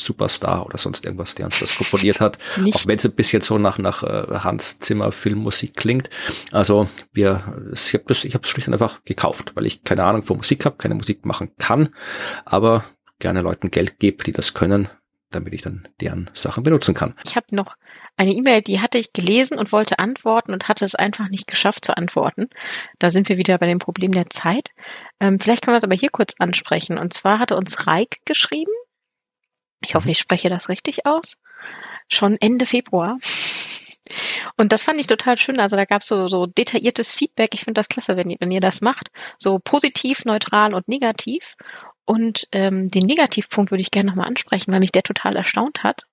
[0.05, 2.39] Superstar oder sonst irgendwas, der uns das komponiert hat.
[2.59, 2.77] Nicht.
[2.77, 6.11] Auch wenn es ein bisschen so nach, nach äh, Hans Zimmer Filmmusik klingt.
[6.51, 10.05] Also wir, ich habe das, ich habe es schlicht und einfach gekauft, weil ich keine
[10.05, 11.91] Ahnung von Musik habe, keine Musik machen kann,
[12.45, 12.85] aber
[13.19, 14.89] gerne Leuten Geld gebe, die das können,
[15.31, 17.15] damit ich dann deren Sachen benutzen kann.
[17.25, 17.77] Ich habe noch
[18.17, 21.85] eine E-Mail, die hatte ich gelesen und wollte antworten und hatte es einfach nicht geschafft
[21.85, 22.49] zu antworten.
[22.99, 24.71] Da sind wir wieder bei dem Problem der Zeit.
[25.19, 26.99] Ähm, vielleicht können wir es aber hier kurz ansprechen.
[26.99, 28.73] Und zwar hatte uns Reik geschrieben
[29.87, 31.37] ich hoffe, ich spreche das richtig aus.
[32.09, 33.19] Schon Ende Februar.
[34.57, 35.61] Und das fand ich total schön.
[35.61, 37.55] Also da gab es so, so detailliertes Feedback.
[37.55, 39.11] Ich finde das klasse, wenn ihr, wenn ihr das macht.
[39.39, 41.57] So positiv, neutral und negativ.
[42.05, 46.07] Und ähm, den Negativpunkt würde ich gerne nochmal ansprechen, weil mich der total erstaunt hat.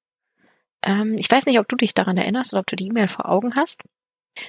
[0.84, 3.28] Ähm, ich weiß nicht, ob du dich daran erinnerst oder ob du die E-Mail vor
[3.28, 3.84] Augen hast.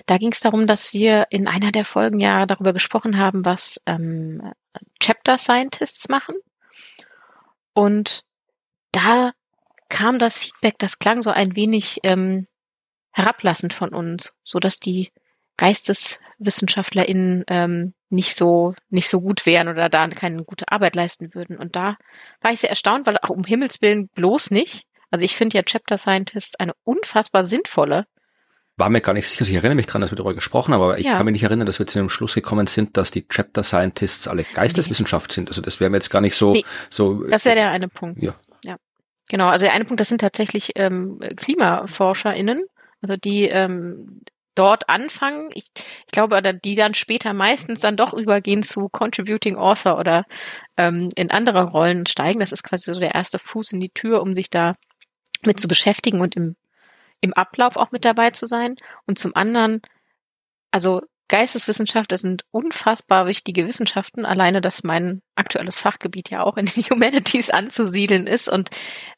[0.06, 3.80] Da ging es darum, dass wir in einer der Folgen ja darüber gesprochen haben, was
[3.86, 4.52] ähm,
[5.00, 6.36] Chapter Scientists machen.
[7.72, 8.24] Und
[8.92, 9.32] da
[9.88, 12.46] kam das Feedback, das klang so ein wenig ähm,
[13.12, 15.10] herablassend von uns, so dass die
[15.56, 21.56] GeisteswissenschaftlerInnen ähm, nicht so nicht so gut wären oder da keine gute Arbeit leisten würden.
[21.56, 21.96] Und da
[22.40, 24.86] war ich sehr erstaunt, weil auch um Himmels Willen bloß nicht.
[25.10, 28.06] Also ich finde ja Chapter Scientist eine unfassbar sinnvolle
[28.80, 29.42] war mir gar nicht sicher.
[29.42, 31.16] Ich erinnere mich dran, dass wir darüber gesprochen haben, aber ich ja.
[31.16, 34.26] kann mich nicht erinnern, dass wir zu dem Schluss gekommen sind, dass die Chapter Scientists
[34.26, 35.34] alle Geisteswissenschaft nee.
[35.34, 35.48] sind.
[35.50, 37.22] Also das wäre mir jetzt gar nicht so, nee, so.
[37.24, 38.20] Das wäre der eine Punkt.
[38.20, 38.34] Ja.
[39.30, 42.64] Genau, also der eine Punkt, das sind tatsächlich ähm, KlimaforscherInnen,
[43.00, 44.22] also die ähm,
[44.56, 45.50] dort anfangen.
[45.54, 50.24] Ich, ich glaube, die dann später meistens dann doch übergehen zu Contributing Author oder
[50.76, 52.40] ähm, in andere Rollen steigen.
[52.40, 54.74] Das ist quasi so der erste Fuß in die Tür, um sich da
[55.44, 56.56] mit zu beschäftigen und im,
[57.20, 58.74] im Ablauf auch mit dabei zu sein.
[59.06, 59.80] Und zum anderen,
[60.72, 64.26] also Geisteswissenschaft, das sind unfassbar wichtige Wissenschaften.
[64.26, 68.48] Alleine, dass mein aktuelles Fachgebiet ja auch in den Humanities anzusiedeln ist.
[68.48, 68.70] Und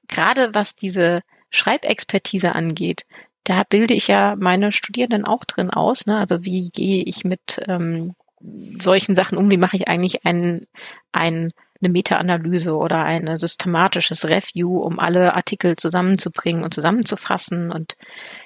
[0.08, 3.06] gerade was diese Schreibexpertise angeht,
[3.44, 6.06] da bilde ich ja meine Studierenden auch drin aus.
[6.06, 6.18] Ne?
[6.18, 9.50] Also wie gehe ich mit ähm, solchen Sachen um?
[9.50, 10.66] Wie mache ich eigentlich ein,
[11.10, 11.52] ein
[11.82, 17.96] eine Meta-Analyse oder ein systematisches Review, um alle Artikel zusammenzubringen und zusammenzufassen und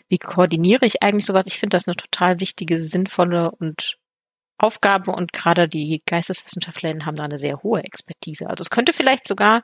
[0.08, 1.46] wie koordiniere ich eigentlich sowas?
[1.46, 3.98] Ich finde das eine total wichtige, sinnvolle und
[4.58, 8.48] Aufgabe und gerade die Geisteswissenschaftlerinnen haben da eine sehr hohe Expertise.
[8.48, 9.62] Also es könnte vielleicht sogar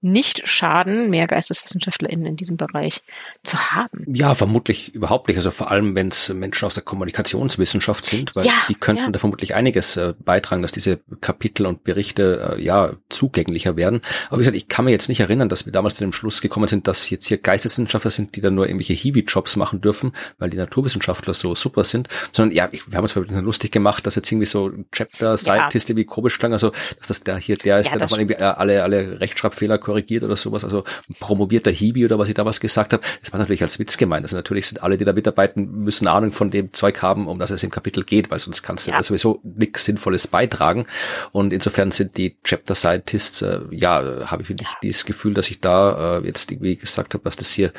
[0.00, 3.02] nicht schaden, mehr Geisteswissenschaftlerinnen in diesem Bereich
[3.42, 4.04] zu haben.
[4.06, 5.36] Ja, vermutlich überhaupt nicht.
[5.36, 9.10] Also vor allem, wenn es Menschen aus der Kommunikationswissenschaft sind, weil ja, die könnten ja.
[9.10, 14.00] da vermutlich einiges äh, beitragen, dass diese Kapitel und Berichte äh, ja zugänglicher werden.
[14.28, 16.40] Aber wie gesagt, ich kann mir jetzt nicht erinnern, dass wir damals zu dem Schluss
[16.40, 20.48] gekommen sind, dass jetzt hier Geisteswissenschaftler sind, die dann nur irgendwelche Hiwi-Jobs machen dürfen, weil
[20.48, 24.46] die Naturwissenschaftler so super sind, sondern ja, wir haben uns lustig gemacht, dass jetzt irgendwie
[24.46, 25.92] so Chapter Scientist ja.
[25.92, 28.82] irgendwie komisch klang, also dass das der hier der ist, ja, der nochmal irgendwie alle
[28.82, 30.84] alle Rechtschreibfehler korrigiert oder sowas, also
[31.20, 34.24] promovierter Hiwi oder was ich damals gesagt habe, das war natürlich als Witz gemeint.
[34.24, 37.50] Also natürlich sind alle, die da mitarbeiten, müssen Ahnung von dem Zeug haben, um das
[37.50, 39.02] es im Kapitel geht, weil sonst kannst du ja.
[39.02, 40.86] sowieso nichts Sinnvolles beitragen.
[41.32, 44.78] Und insofern sind die Chapter Scientists, äh, ja, habe ich wirklich ja.
[44.82, 47.72] dieses Gefühl, dass ich da äh, jetzt irgendwie gesagt habe, dass das hier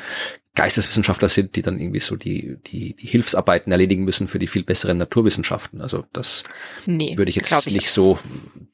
[0.54, 4.62] Geisteswissenschaftler sind, die dann irgendwie so die, die, die Hilfsarbeiten erledigen müssen für die viel
[4.62, 5.80] besseren Naturwissenschaften.
[5.80, 6.44] Also das
[6.86, 8.18] nee, würde ich jetzt ich nicht so,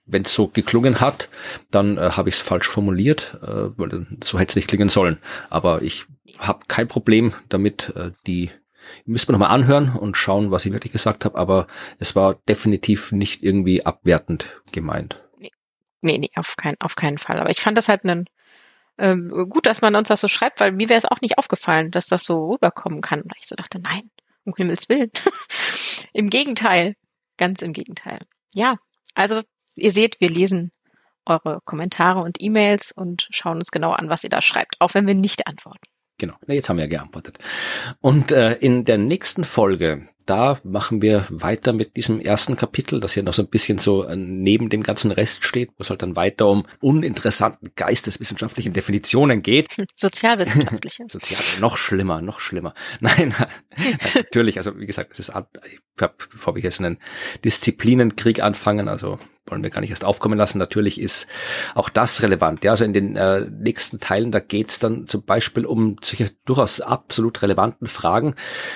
[0.04, 1.30] wenn es so geklungen hat,
[1.70, 5.18] dann äh, habe ich es falsch formuliert, äh, weil so hätte es nicht klingen sollen.
[5.48, 6.04] Aber ich
[6.38, 8.50] habe kein Problem damit, äh, die
[9.06, 11.66] müssen wir nochmal anhören und schauen, was ich wirklich gesagt habe, aber
[11.98, 15.22] es war definitiv nicht irgendwie abwertend gemeint.
[15.38, 15.52] Nee,
[16.02, 17.38] nee, nee auf, kein, auf keinen Fall.
[17.40, 18.26] Aber ich fand das halt einen
[19.00, 21.90] ähm, gut, dass man uns das so schreibt, weil mir wäre es auch nicht aufgefallen,
[21.90, 23.22] dass das so rüberkommen kann.
[23.22, 24.10] Und ich so dachte, nein,
[24.44, 25.10] um Himmels Willen.
[26.12, 26.96] Im Gegenteil,
[27.36, 28.20] ganz im Gegenteil.
[28.54, 28.76] Ja,
[29.14, 29.42] also
[29.76, 30.72] ihr seht, wir lesen
[31.24, 35.06] eure Kommentare und E-Mails und schauen uns genau an, was ihr da schreibt, auch wenn
[35.06, 35.86] wir nicht antworten.
[36.18, 37.38] Genau, jetzt haben wir ja geantwortet.
[38.00, 43.16] Und äh, in der nächsten Folge, da machen wir weiter mit diesem ersten Kapitel, das
[43.16, 46.02] ja noch so ein bisschen so äh, neben dem ganzen Rest steht, wo es halt
[46.02, 49.66] dann weiter um uninteressanten geisteswissenschaftlichen Definitionen geht.
[49.96, 51.04] Sozialwissenschaftliche.
[51.08, 52.74] Sozial, noch schlimmer, noch schlimmer.
[53.00, 53.34] Nein,
[54.14, 55.32] natürlich, also wie gesagt, es ist,
[55.64, 56.98] ich hab, bevor wir jetzt einen
[57.44, 59.18] Disziplinenkrieg anfangen, also
[59.50, 60.58] wollen wir gar nicht erst aufkommen lassen.
[60.58, 61.26] Natürlich ist
[61.74, 62.64] auch das relevant.
[62.64, 66.80] Ja, also in den äh, nächsten Teilen, da geht's dann zum Beispiel um solche durchaus
[66.80, 68.34] absolut relevanten Fragen.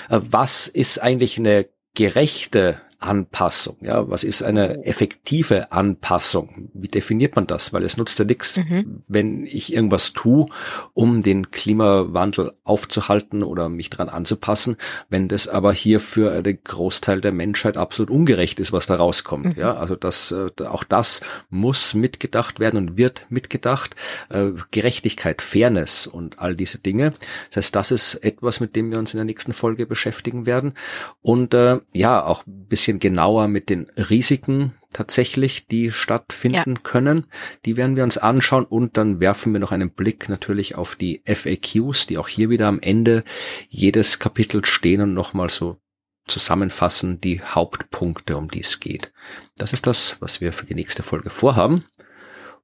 [0.09, 3.77] Äh, was ist eigentlich eine gerechte Anpassung?
[3.81, 6.71] Ja, was ist eine effektive Anpassung?
[6.75, 7.73] Wie definiert man das?
[7.73, 9.03] Weil es nutzt ja nichts, mhm.
[9.09, 10.47] wenn ich irgendwas tue,
[10.93, 14.77] um den Klimawandel aufzuhalten oder mich dran anzupassen,
[15.09, 19.57] wenn das aber hier für einen Großteil der Menschheit absolut ungerecht ist, was da rauskommt.
[19.57, 19.61] Mhm.
[19.61, 21.21] Ja, also das, äh, auch das
[21.51, 23.97] muss mitgedacht werden und wird mitgedacht.
[24.29, 27.13] Äh, Gerechtigkeit, Fairness und all diese Dinge.
[27.51, 30.75] Das heißt, das ist etwas, mit dem wir uns in der nächsten Folge beschäftigen werden.
[31.23, 36.81] Und äh, ja, auch ein bisschen bisschen genauer mit den Risiken tatsächlich, die stattfinden ja.
[36.83, 37.27] können.
[37.65, 41.23] Die werden wir uns anschauen und dann werfen wir noch einen Blick natürlich auf die
[41.27, 43.25] FAQs, die auch hier wieder am Ende
[43.69, 45.79] jedes Kapitels stehen und nochmal so
[46.27, 49.13] zusammenfassen die Hauptpunkte, um die es geht.
[49.57, 51.85] Das ist das, was wir für die nächste Folge vorhaben.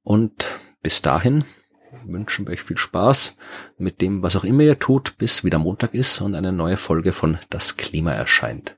[0.03, 1.45] Und bis dahin
[2.05, 3.35] wünschen wir euch viel Spaß
[3.77, 7.13] mit dem, was auch immer ihr tut, bis wieder Montag ist und eine neue Folge
[7.13, 8.77] von Das Klima erscheint.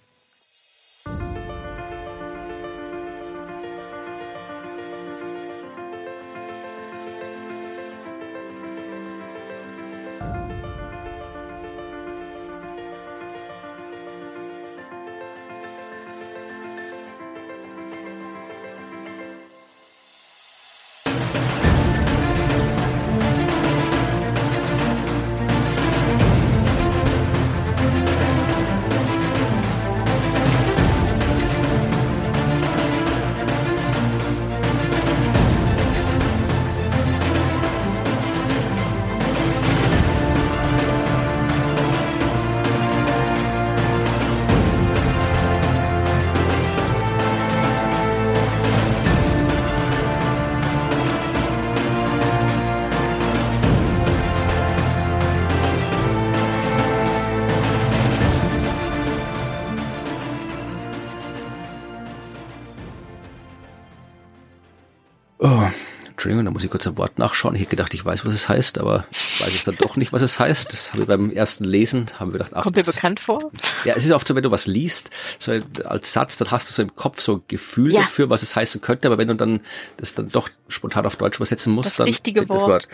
[66.71, 67.53] Kurz ein Wort nachschauen.
[67.55, 69.05] Ich hätte gedacht, ich weiß, was es heißt, aber
[69.39, 70.73] weiß ich dann doch nicht, was es heißt.
[70.73, 72.63] Das habe ich beim ersten Lesen, haben wir gedacht, ach.
[72.63, 73.51] Kommt mir bekannt vor?
[73.85, 75.51] Ja, es ist oft so, wenn du was liest, so
[75.85, 78.01] als Satz, dann hast du so im Kopf so ein Gefühl ja.
[78.01, 79.61] dafür, was es heißen könnte, aber wenn du dann
[79.97, 82.07] das dann doch spontan auf Deutsch übersetzen musst, das dann.
[82.07, 82.45] Richtige.
[82.45, 82.87] Das Wort.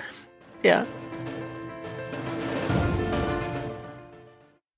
[0.63, 0.85] Ja.